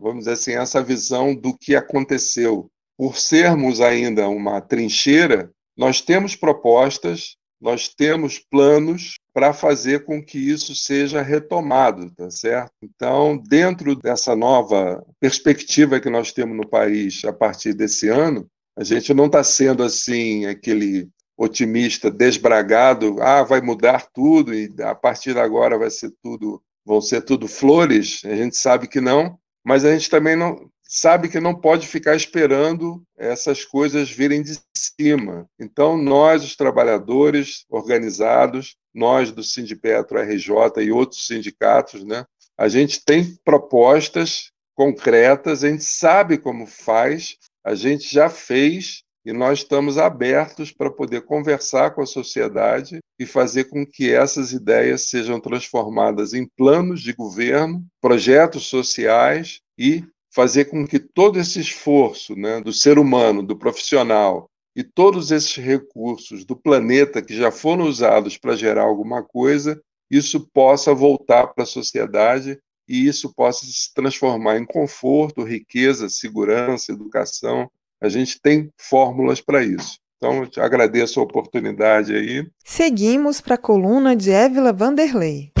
vamos 0.00 0.20
dizer 0.20 0.32
assim, 0.32 0.52
essa 0.52 0.82
visão 0.82 1.34
do 1.34 1.56
que 1.56 1.76
aconteceu. 1.76 2.70
Por 2.96 3.16
sermos 3.16 3.80
ainda 3.80 4.28
uma 4.28 4.60
trincheira, 4.60 5.50
nós 5.76 6.00
temos 6.00 6.36
propostas, 6.36 7.36
nós 7.60 7.88
temos 7.88 8.38
planos 8.38 9.16
para 9.34 9.52
fazer 9.52 10.04
com 10.04 10.24
que 10.24 10.38
isso 10.38 10.74
seja 10.74 11.22
retomado, 11.22 12.10
tá 12.12 12.30
certo? 12.30 12.72
Então, 12.82 13.36
dentro 13.36 13.94
dessa 13.94 14.34
nova 14.34 15.04
perspectiva 15.20 16.00
que 16.00 16.08
nós 16.08 16.32
temos 16.32 16.56
no 16.56 16.66
país 16.66 17.22
a 17.24 17.32
partir 17.32 17.74
desse 17.74 18.08
ano, 18.08 18.48
a 18.76 18.82
gente 18.82 19.12
não 19.12 19.26
está 19.26 19.44
sendo 19.44 19.82
assim 19.82 20.46
aquele 20.46 21.08
otimista 21.36 22.10
desbragado, 22.10 23.16
ah, 23.20 23.42
vai 23.42 23.60
mudar 23.60 24.06
tudo 24.12 24.54
e 24.54 24.72
a 24.80 24.94
partir 24.94 25.34
de 25.34 25.40
agora 25.40 25.78
vai 25.78 25.90
ser 25.90 26.12
tudo 26.22 26.62
vão 26.84 27.00
ser 27.00 27.22
tudo 27.22 27.46
flores, 27.46 28.22
a 28.24 28.34
gente 28.34 28.56
sabe 28.56 28.88
que 28.88 29.00
não, 29.00 29.38
mas 29.64 29.84
a 29.84 29.92
gente 29.92 30.10
também 30.10 30.34
não 30.34 30.68
sabe 30.92 31.28
que 31.28 31.38
não 31.38 31.54
pode 31.54 31.86
ficar 31.86 32.16
esperando 32.16 33.00
essas 33.16 33.64
coisas 33.64 34.10
virem 34.10 34.42
de 34.42 34.58
cima. 34.76 35.46
Então, 35.56 35.96
nós, 35.96 36.42
os 36.42 36.56
trabalhadores 36.56 37.64
organizados, 37.70 38.74
nós 38.92 39.30
do 39.30 39.44
Sindipetro 39.44 40.18
RJ 40.18 40.82
e 40.82 40.90
outros 40.90 41.28
sindicatos, 41.28 42.02
né, 42.02 42.24
a 42.58 42.68
gente 42.68 43.04
tem 43.04 43.38
propostas 43.44 44.50
concretas, 44.74 45.62
a 45.62 45.68
gente 45.68 45.84
sabe 45.84 46.36
como 46.36 46.66
faz, 46.66 47.36
a 47.64 47.76
gente 47.76 48.12
já 48.12 48.28
fez 48.28 49.04
e 49.24 49.32
nós 49.32 49.60
estamos 49.60 49.96
abertos 49.96 50.72
para 50.72 50.90
poder 50.90 51.20
conversar 51.20 51.92
com 51.92 52.02
a 52.02 52.06
sociedade 52.06 52.98
e 53.18 53.24
fazer 53.26 53.64
com 53.64 53.86
que 53.86 54.12
essas 54.12 54.52
ideias 54.52 55.08
sejam 55.08 55.38
transformadas 55.38 56.34
em 56.34 56.48
planos 56.56 57.00
de 57.00 57.12
governo, 57.12 57.84
projetos 58.00 58.66
sociais 58.66 59.60
e 59.78 60.04
fazer 60.32 60.66
com 60.66 60.86
que 60.86 60.98
todo 60.98 61.38
esse 61.38 61.60
esforço 61.60 62.36
né, 62.36 62.60
do 62.60 62.72
ser 62.72 62.98
humano, 62.98 63.42
do 63.42 63.56
profissional 63.56 64.48
e 64.74 64.84
todos 64.84 65.30
esses 65.30 65.56
recursos 65.56 66.44
do 66.44 66.56
planeta 66.56 67.20
que 67.20 67.34
já 67.34 67.50
foram 67.50 67.84
usados 67.84 68.38
para 68.38 68.56
gerar 68.56 68.84
alguma 68.84 69.22
coisa, 69.22 69.80
isso 70.10 70.48
possa 70.52 70.94
voltar 70.94 71.48
para 71.48 71.64
a 71.64 71.66
sociedade 71.66 72.58
e 72.88 73.06
isso 73.06 73.32
possa 73.34 73.64
se 73.66 73.92
transformar 73.94 74.58
em 74.58 74.64
conforto, 74.64 75.44
riqueza, 75.44 76.08
segurança, 76.08 76.92
educação 76.92 77.70
A 78.00 78.08
gente 78.08 78.40
tem 78.40 78.70
fórmulas 78.76 79.40
para 79.40 79.62
isso. 79.62 79.98
Então, 80.16 80.42
eu 80.42 80.46
te 80.46 80.60
agradeço 80.60 81.18
a 81.18 81.22
oportunidade 81.22 82.14
aí. 82.14 82.46
Seguimos 82.64 83.40
para 83.40 83.54
a 83.54 83.58
coluna 83.58 84.14
de 84.14 84.30
Évila 84.30 84.72
Vanderlei. 84.72 85.52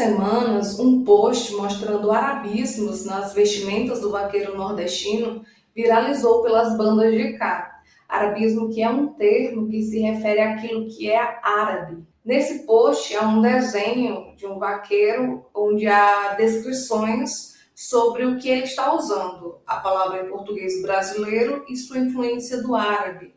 Semanas, 0.00 0.78
um 0.78 1.04
post 1.04 1.54
mostrando 1.54 2.10
arabismos 2.10 3.04
nas 3.04 3.34
vestimentas 3.34 4.00
do 4.00 4.10
vaqueiro 4.10 4.56
nordestino 4.56 5.44
viralizou 5.74 6.42
pelas 6.42 6.74
bandas 6.74 7.12
de 7.12 7.34
cá. 7.34 7.82
Arabismo 8.08 8.70
que 8.70 8.82
é 8.82 8.88
um 8.88 9.08
termo 9.08 9.68
que 9.68 9.82
se 9.82 10.00
refere 10.00 10.40
àquilo 10.40 10.88
que 10.88 11.10
é 11.10 11.38
árabe. 11.42 12.02
Nesse 12.24 12.64
post 12.64 13.14
há 13.14 13.28
um 13.28 13.42
desenho 13.42 14.34
de 14.36 14.46
um 14.46 14.58
vaqueiro 14.58 15.44
onde 15.54 15.86
há 15.86 16.32
descrições 16.32 17.56
sobre 17.74 18.24
o 18.24 18.38
que 18.38 18.48
ele 18.48 18.64
está 18.64 18.94
usando, 18.94 19.58
a 19.66 19.80
palavra 19.80 20.22
em 20.22 20.30
português 20.30 20.80
brasileiro 20.80 21.62
e 21.68 21.76
sua 21.76 21.98
influência 21.98 22.62
do 22.62 22.74
árabe. 22.74 23.34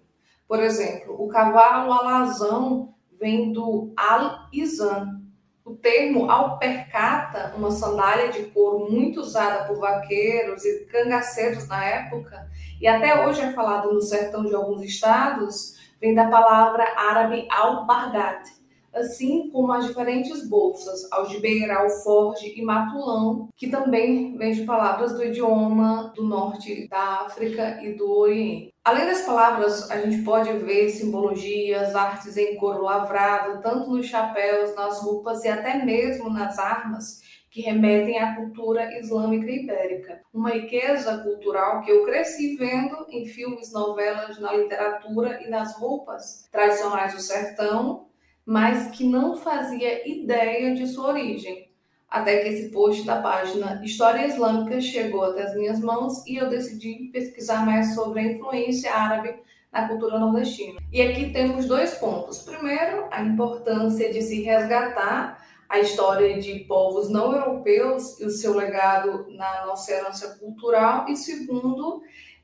Por 0.47 0.61
exemplo, 0.61 1.13
o 1.21 1.27
cavalo 1.27 1.91
alazão 1.91 2.93
vem 3.19 3.51
do 3.51 3.91
al-izan, 3.97 5.22
o 5.65 5.75
termo 5.75 6.29
alpercata, 6.29 7.53
uma 7.55 7.71
sandália 7.71 8.29
de 8.31 8.43
couro 8.43 8.91
muito 8.91 9.21
usada 9.21 9.65
por 9.65 9.77
vaqueiros 9.77 10.63
e 10.65 10.85
cangaceiros 10.85 11.67
na 11.67 11.83
época, 11.83 12.49
e 12.81 12.87
até 12.87 13.25
hoje 13.25 13.41
é 13.41 13.53
falado 13.53 13.93
no 13.93 14.01
sertão 14.01 14.43
de 14.43 14.53
alguns 14.53 14.81
estados, 14.81 15.75
vem 16.01 16.13
da 16.13 16.27
palavra 16.27 16.83
árabe 16.97 17.47
al-bargat, 17.49 18.49
assim 18.93 19.49
como 19.49 19.71
as 19.71 19.87
diferentes 19.87 20.47
bolsas, 20.47 21.11
algibeira, 21.11 21.79
alforge 21.79 22.53
e 22.55 22.61
matulão, 22.61 23.49
que 23.55 23.69
também 23.69 24.37
vem 24.37 24.53
de 24.53 24.63
palavras 24.63 25.13
do 25.13 25.23
idioma 25.23 26.13
do 26.15 26.23
norte 26.23 26.87
da 26.87 27.21
África 27.21 27.79
e 27.81 27.93
do 27.93 28.09
Oriente. 28.09 28.73
Além 28.83 29.05
das 29.05 29.21
palavras, 29.21 29.89
a 29.89 29.97
gente 30.01 30.23
pode 30.23 30.51
ver 30.59 30.89
simbologias, 30.89 31.95
artes 31.95 32.35
em 32.35 32.57
couro 32.57 32.83
lavrado, 32.83 33.61
tanto 33.61 33.89
nos 33.89 34.05
chapéus, 34.05 34.75
nas 34.75 34.99
roupas 35.01 35.43
e 35.45 35.47
até 35.47 35.83
mesmo 35.85 36.29
nas 36.29 36.59
armas, 36.59 37.21
que 37.49 37.61
remetem 37.61 38.19
à 38.19 38.35
cultura 38.35 38.99
islâmica 38.99 39.49
ibérica. 39.49 40.19
Uma 40.33 40.49
riqueza 40.49 41.19
cultural 41.19 41.81
que 41.81 41.91
eu 41.91 42.03
cresci 42.03 42.57
vendo 42.57 43.05
em 43.09 43.25
filmes, 43.25 43.71
novelas, 43.71 44.39
na 44.39 44.51
literatura 44.53 45.39
e 45.41 45.49
nas 45.49 45.77
roupas 45.77 46.49
tradicionais 46.51 47.13
do 47.13 47.21
sertão, 47.21 48.07
mas 48.45 48.91
que 48.91 49.05
não 49.05 49.35
fazia 49.35 50.07
ideia 50.07 50.75
de 50.75 50.87
sua 50.87 51.09
origem. 51.09 51.71
Até 52.09 52.37
que 52.37 52.49
esse 52.49 52.69
post 52.69 53.03
da 53.05 53.21
página 53.21 53.81
História 53.83 54.27
Islâmica 54.27 54.79
chegou 54.79 55.23
até 55.23 55.43
as 55.43 55.55
minhas 55.55 55.79
mãos 55.79 56.25
e 56.27 56.35
eu 56.35 56.47
decidi 56.47 57.09
pesquisar 57.11 57.65
mais 57.65 57.95
sobre 57.95 58.19
a 58.19 58.23
influência 58.23 58.93
árabe 58.93 59.35
na 59.71 59.87
cultura 59.87 60.19
nordestina. 60.19 60.79
E 60.91 61.01
aqui 61.01 61.31
temos 61.31 61.65
dois 61.65 61.95
pontos. 61.95 62.43
Primeiro, 62.43 63.07
a 63.09 63.21
importância 63.23 64.13
de 64.13 64.21
se 64.21 64.43
resgatar 64.43 65.43
a 65.67 65.79
história 65.79 66.39
de 66.39 66.59
povos 66.59 67.09
não 67.09 67.33
europeus 67.33 68.19
e 68.19 68.25
o 68.25 68.29
seu 68.29 68.55
legado 68.55 69.25
na 69.31 69.65
nossa 69.65 69.91
herança 69.91 70.37
cultural. 70.37 71.09
E 71.09 71.15
segundo, 71.15 72.03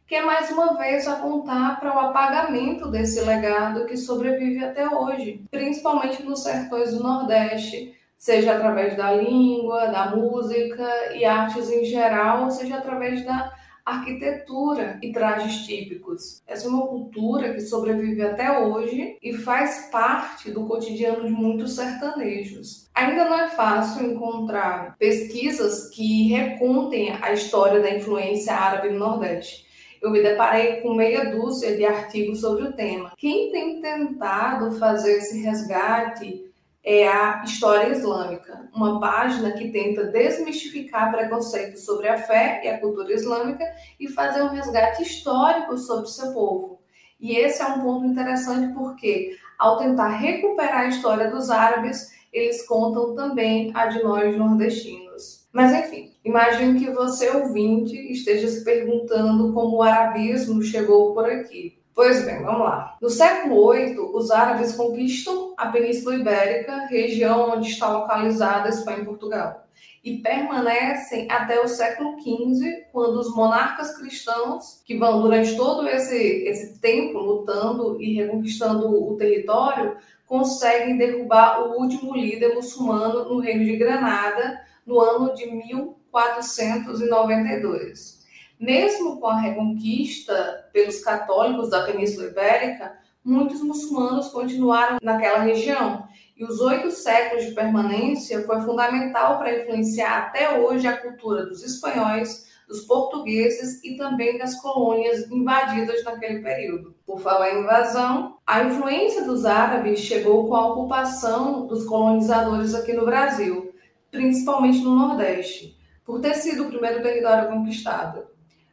que 0.09 0.15
é 0.15 0.25
mais 0.25 0.49
uma 0.49 0.75
vez 0.75 1.07
apontar 1.07 1.79
para 1.79 1.95
o 1.95 1.99
apagamento 1.99 2.89
desse 2.89 3.21
legado 3.21 3.85
que 3.85 3.95
sobrevive 3.95 4.65
até 4.65 4.89
hoje, 4.89 5.43
principalmente 5.51 6.23
nos 6.23 6.41
sertões 6.41 6.95
do 6.95 7.03
Nordeste, 7.03 7.93
seja 8.17 8.55
através 8.55 8.97
da 8.97 9.11
língua, 9.13 9.85
da 9.85 10.09
música 10.15 11.13
e 11.13 11.23
artes 11.23 11.69
em 11.69 11.85
geral, 11.85 12.49
seja 12.49 12.77
através 12.77 13.23
da 13.23 13.53
arquitetura 13.85 14.97
e 15.03 15.11
trajes 15.11 15.67
típicos. 15.67 16.41
Essa 16.47 16.65
é 16.65 16.69
uma 16.71 16.87
cultura 16.87 17.53
que 17.53 17.61
sobrevive 17.61 18.23
até 18.23 18.59
hoje 18.59 19.15
e 19.21 19.33
faz 19.33 19.89
parte 19.91 20.49
do 20.49 20.65
cotidiano 20.65 21.23
de 21.23 21.31
muitos 21.31 21.75
sertanejos. 21.75 22.89
Ainda 22.95 23.25
não 23.25 23.39
é 23.41 23.47
fácil 23.49 24.11
encontrar 24.11 24.95
pesquisas 24.97 25.87
que 25.91 26.29
recontem 26.29 27.15
a 27.21 27.31
história 27.31 27.79
da 27.79 27.91
influência 27.91 28.55
árabe 28.55 28.89
no 28.89 28.97
Nordeste 28.97 29.68
eu 30.01 30.09
me 30.09 30.21
deparei 30.21 30.77
com 30.81 30.93
meia 30.93 31.31
dúzia 31.31 31.75
de 31.75 31.85
artigos 31.85 32.41
sobre 32.41 32.63
o 32.63 32.73
tema. 32.73 33.13
Quem 33.17 33.51
tem 33.51 33.79
tentado 33.81 34.71
fazer 34.79 35.17
esse 35.17 35.41
resgate 35.41 36.49
é 36.83 37.07
a 37.07 37.43
História 37.43 37.89
Islâmica, 37.89 38.69
uma 38.73 38.99
página 38.99 39.51
que 39.51 39.69
tenta 39.69 40.05
desmistificar 40.05 41.11
preconceitos 41.11 41.83
sobre 41.83 42.07
a 42.07 42.17
fé 42.17 42.61
e 42.63 42.69
a 42.69 42.79
cultura 42.79 43.13
islâmica 43.13 43.65
e 43.99 44.07
fazer 44.07 44.41
um 44.43 44.49
resgate 44.49 45.03
histórico 45.03 45.77
sobre 45.77 46.07
seu 46.07 46.33
povo. 46.33 46.79
E 47.19 47.35
esse 47.35 47.61
é 47.61 47.65
um 47.65 47.81
ponto 47.81 48.05
interessante 48.05 48.73
porque, 48.73 49.37
ao 49.57 49.77
tentar 49.77 50.07
recuperar 50.07 50.81
a 50.81 50.87
história 50.87 51.29
dos 51.29 51.49
árabes, 51.49 52.17
eles 52.31 52.65
contam 52.65 53.13
também 53.13 53.71
a 53.75 53.87
de 53.87 54.01
nós 54.01 54.35
nordestinos. 54.37 55.08
Mas 55.51 55.73
enfim, 55.73 56.13
imagino 56.23 56.79
que 56.79 56.91
você, 56.91 57.29
ouvinte, 57.29 57.95
esteja 58.11 58.47
se 58.47 58.63
perguntando 58.63 59.51
como 59.51 59.77
o 59.77 59.83
arabismo 59.83 60.61
chegou 60.61 61.13
por 61.13 61.25
aqui. 61.25 61.79
Pois 61.93 62.23
bem, 62.23 62.41
vamos 62.43 62.61
lá. 62.61 62.95
No 63.01 63.09
século 63.09 63.73
VIII, 63.73 63.97
os 64.13 64.31
árabes 64.31 64.73
conquistam 64.73 65.53
a 65.57 65.67
Península 65.67 66.15
Ibérica, 66.15 66.85
região 66.85 67.49
onde 67.49 67.69
está 67.69 67.91
localizada 67.91 68.67
a 68.67 68.69
Espanha 68.69 68.99
e 68.99 69.05
Portugal, 69.05 69.65
e 70.01 70.17
permanecem 70.19 71.27
até 71.29 71.59
o 71.59 71.67
século 71.67 72.15
XV, 72.21 72.85
quando 72.93 73.19
os 73.19 73.35
monarcas 73.35 73.97
cristãos, 73.97 74.81
que 74.85 74.97
vão 74.97 75.21
durante 75.21 75.57
todo 75.57 75.85
esse, 75.89 76.15
esse 76.15 76.79
tempo 76.79 77.19
lutando 77.19 78.01
e 78.01 78.13
reconquistando 78.13 78.87
o 78.87 79.17
território, 79.17 79.97
conseguem 80.25 80.95
derrubar 80.95 81.59
o 81.63 81.81
último 81.81 82.15
líder 82.15 82.53
muçulmano 82.53 83.25
no 83.25 83.39
Reino 83.39 83.65
de 83.65 83.75
Granada 83.75 84.68
no 84.89 84.99
ano 84.99 85.33
de 85.35 85.45
1492. 85.45 88.19
Mesmo 88.59 89.19
com 89.19 89.27
a 89.27 89.39
reconquista 89.39 90.67
pelos 90.73 91.01
católicos 91.01 91.69
da 91.69 91.83
Península 91.83 92.25
Ibérica, 92.25 92.97
muitos 93.23 93.61
muçulmanos 93.61 94.29
continuaram 94.29 94.97
naquela 95.03 95.43
região 95.43 96.07
e 96.35 96.43
os 96.43 96.59
oito 96.59 96.89
séculos 96.89 97.45
de 97.45 97.51
permanência 97.51 98.43
foi 98.45 98.59
fundamental 98.61 99.37
para 99.37 99.61
influenciar 99.61 100.17
até 100.17 100.59
hoje 100.59 100.87
a 100.87 100.97
cultura 100.97 101.45
dos 101.45 101.63
espanhóis, 101.63 102.49
dos 102.67 102.81
portugueses 102.81 103.83
e 103.83 103.95
também 103.95 104.39
das 104.39 104.59
colônias 104.59 105.29
invadidas 105.29 106.03
naquele 106.03 106.41
período. 106.41 106.95
Por 107.05 107.19
falar 107.19 107.53
em 107.53 107.61
invasão, 107.61 108.39
a 108.45 108.63
influência 108.63 109.23
dos 109.23 109.45
árabes 109.45 109.99
chegou 109.99 110.47
com 110.47 110.55
a 110.55 110.67
ocupação 110.67 111.67
dos 111.67 111.85
colonizadores 111.85 112.73
aqui 112.73 112.93
no 112.93 113.05
Brasil, 113.05 113.68
principalmente 114.11 114.79
no 114.79 114.95
Nordeste, 114.95 115.77
por 116.05 116.19
ter 116.19 116.35
sido 116.35 116.63
o 116.63 116.69
primeiro 116.69 117.01
território 117.01 117.49
conquistado. 117.49 118.25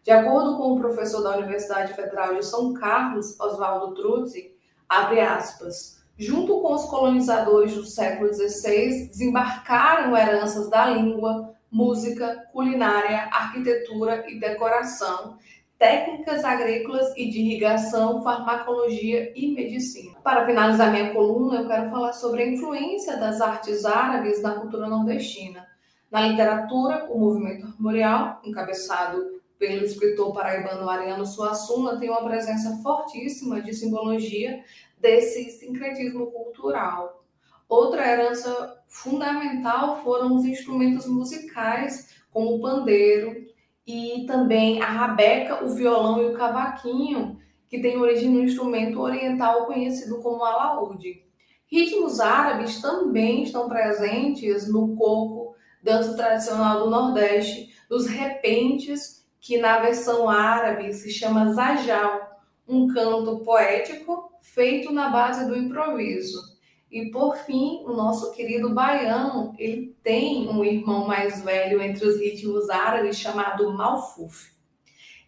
De 0.03 0.11
acordo 0.11 0.57
com 0.57 0.73
o 0.73 0.79
professor 0.79 1.23
da 1.23 1.37
Universidade 1.37 1.95
Federal 1.95 2.35
de 2.35 2.47
São 2.47 2.73
Carlos, 2.73 3.39
Oswaldo 3.41 3.95
Truzzi, 3.95 4.53
abre 4.89 5.21
aspas, 5.21 6.01
junto 6.19 6.61
com 6.61 6.75
os 6.75 6.85
colonizadores 6.85 7.75
do 7.75 7.85
século 7.85 8.33
XVI, 8.33 9.09
desembarcaram 9.09 10.17
heranças 10.17 10.71
da 10.71 10.87
língua, 10.87 11.55
música, 11.71 12.49
culinária, 12.53 13.29
arquitetura 13.33 14.25
e 14.29 14.39
decoração, 14.39 15.37
técnicas 15.79 16.45
agrícolas 16.45 17.13
e 17.17 17.29
de 17.29 17.41
irrigação, 17.41 18.23
farmacologia 18.23 19.33
e 19.37 19.53
medicina. 19.53 20.19
Para 20.23 20.47
finalizar 20.47 20.91
minha 20.91 21.13
coluna, 21.13 21.61
eu 21.61 21.69
quero 21.69 21.91
falar 21.91 22.13
sobre 22.13 22.43
a 22.43 22.47
influência 22.47 23.17
das 23.17 23.41
artes 23.41 23.85
árabes 23.85 24.41
na 24.43 24.55
cultura 24.55 24.89
nordestina. 24.89 25.67
Na 26.11 26.23
literatura, 26.23 27.07
o 27.11 27.19
movimento 27.19 27.67
armorial, 27.67 28.41
encabeçado 28.45 29.37
pelo 29.59 29.85
escritor 29.85 30.33
paraibano 30.33 30.89
Ariano 30.89 31.27
Suassuna, 31.27 31.99
tem 31.99 32.11
uma 32.11 32.25
presença 32.25 32.81
fortíssima 32.83 33.61
de 33.61 33.75
simbologia 33.75 34.63
desse 34.99 35.51
sincretismo 35.51 36.31
cultural. 36.31 37.25
Outra 37.69 38.07
herança 38.07 38.81
fundamental 38.87 40.03
foram 40.03 40.35
os 40.37 40.45
instrumentos 40.45 41.07
musicais, 41.07 42.15
como 42.31 42.55
o 42.55 42.61
pandeiro 42.61 43.46
e 43.87 44.25
também 44.27 44.83
a 44.83 44.87
rabeca, 44.87 45.65
o 45.65 45.69
violão 45.69 46.21
e 46.23 46.27
o 46.27 46.35
cavaquinho, 46.35 47.39
que 47.69 47.81
tem 47.81 47.97
origem 47.97 48.31
no 48.31 48.43
instrumento 48.43 49.01
oriental 49.01 49.67
conhecido 49.67 50.21
como 50.21 50.45
alaúde. 50.45 51.25
Ritmos 51.71 52.21
árabes 52.21 52.81
também 52.81 53.43
estão 53.43 53.69
presentes 53.69 54.69
no 54.69 54.97
coco, 54.97 55.55
dança 55.83 56.17
tradicional 56.17 56.85
do 56.85 56.91
Nordeste, 56.91 57.75
nos 57.91 58.07
repentes, 58.07 59.25
que 59.41 59.59
na 59.59 59.79
versão 59.79 60.29
árabe 60.29 60.93
se 60.93 61.11
chama 61.11 61.53
zajal, 61.53 62.41
um 62.69 62.89
canto 62.89 63.39
poético 63.45 64.33
feito 64.41 64.93
na 64.93 65.09
base 65.09 65.47
do 65.47 65.57
improviso. 65.57 66.56
E 66.91 67.11
por 67.11 67.37
fim, 67.37 67.83
o 67.85 67.93
nosso 67.93 68.33
querido 68.33 68.73
baiano, 68.73 69.55
ele 69.59 69.95
tem 70.03 70.49
um 70.49 70.65
irmão 70.65 71.07
mais 71.07 71.43
velho 71.43 71.83
entre 71.83 72.07
os 72.07 72.19
ritmos 72.19 72.71
árabes 72.71 73.19
chamado 73.19 73.73
Malfuf. 73.73 74.55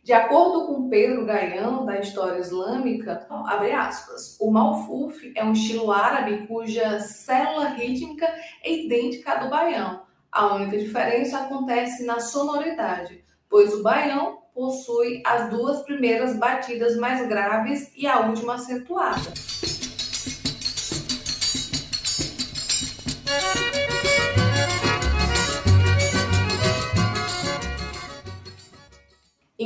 De 0.08 0.12
acordo 0.14 0.66
com 0.66 0.88
Pedro 0.88 1.26
Gaião, 1.26 1.84
da 1.84 2.00
História 2.00 2.38
Islâmica, 2.38 3.26
abre 3.28 3.72
aspas, 3.72 4.38
o 4.40 4.50
Malfuf 4.50 5.32
é 5.36 5.44
um 5.44 5.52
estilo 5.52 5.92
árabe 5.92 6.46
cuja 6.46 6.98
célula 7.00 7.68
rítmica 7.70 8.26
é 8.62 8.72
idêntica 8.72 9.32
à 9.32 9.34
do 9.36 9.50
baião. 9.50 10.00
A 10.32 10.54
única 10.54 10.78
diferença 10.78 11.40
acontece 11.40 12.06
na 12.06 12.20
sonoridade, 12.20 13.22
pois 13.50 13.74
o 13.74 13.82
baião 13.82 14.38
possui 14.54 15.22
as 15.26 15.50
duas 15.50 15.82
primeiras 15.82 16.38
batidas 16.38 16.96
mais 16.96 17.28
graves 17.28 17.92
e 17.94 18.06
a 18.06 18.20
última 18.20 18.54
acentuada. 18.54 19.30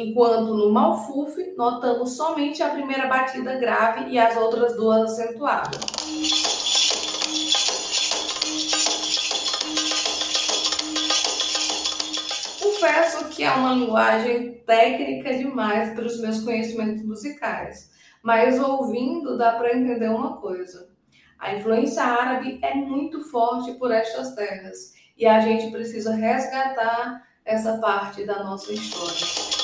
Enquanto 0.03 0.55
no 0.55 0.71
Malfuf 0.71 1.55
notamos 1.57 2.17
somente 2.17 2.63
a 2.63 2.71
primeira 2.71 3.07
batida 3.07 3.57
grave 3.57 4.11
e 4.11 4.19
as 4.19 4.37
outras 4.37 4.77
duas 4.77 5.13
acentuadas. 5.13 5.81
Confesso 12.61 13.29
que 13.29 13.45
é 13.45 13.53
uma 13.53 13.75
linguagem 13.75 14.55
técnica 14.67 15.37
demais 15.39 15.95
para 15.95 16.05
os 16.05 16.21
meus 16.21 16.41
conhecimentos 16.43 17.05
musicais, 17.05 17.91
mas 18.23 18.59
ouvindo 18.59 19.39
dá 19.39 19.53
para 19.53 19.77
entender 19.77 20.09
uma 20.09 20.37
coisa. 20.39 20.91
A 21.39 21.55
influência 21.55 22.03
árabe 22.03 22.59
é 22.63 22.75
muito 22.75 23.21
forte 23.31 23.73
por 23.75 23.93
estas 23.93 24.35
terras 24.35 24.95
e 25.17 25.27
a 25.27 25.41
gente 25.41 25.71
precisa 25.71 26.15
resgatar 26.15 27.23
essa 27.45 27.79
parte 27.79 28.25
da 28.25 28.43
nossa 28.45 28.73
história. 28.73 29.62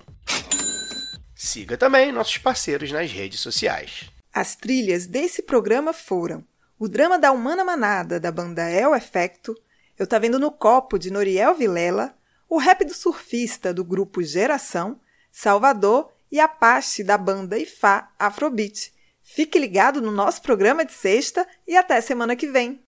Siga 1.35 1.75
também 1.75 2.11
nossos 2.11 2.37
parceiros 2.37 2.91
nas 2.91 3.11
redes 3.11 3.39
sociais. 3.39 4.11
As 4.31 4.55
trilhas 4.55 5.07
desse 5.07 5.41
programa 5.41 5.91
foram 5.91 6.45
o 6.81 6.89
drama 6.89 7.19
da 7.19 7.31
Humana 7.31 7.63
Manada, 7.63 8.19
da 8.19 8.31
banda 8.31 8.67
El 8.67 8.95
Efecto, 8.95 9.55
Eu 9.99 10.07
Tá 10.07 10.17
Vendo 10.17 10.39
no 10.39 10.49
Copo, 10.49 10.97
de 10.97 11.11
Noriel 11.11 11.53
Vilela, 11.53 12.17
o 12.49 12.57
rap 12.57 12.83
do 12.83 12.91
surfista, 12.91 13.71
do 13.71 13.85
grupo 13.85 14.23
Geração, 14.23 14.99
Salvador 15.31 16.11
e 16.31 16.39
Apache 16.39 17.03
da 17.03 17.19
banda 17.19 17.59
Ifá 17.59 18.11
Afrobeat. 18.17 18.91
Fique 19.21 19.59
ligado 19.59 20.01
no 20.01 20.09
nosso 20.09 20.41
programa 20.41 20.83
de 20.83 20.91
sexta 20.91 21.47
e 21.67 21.77
até 21.77 22.01
semana 22.01 22.35
que 22.35 22.47
vem. 22.47 22.79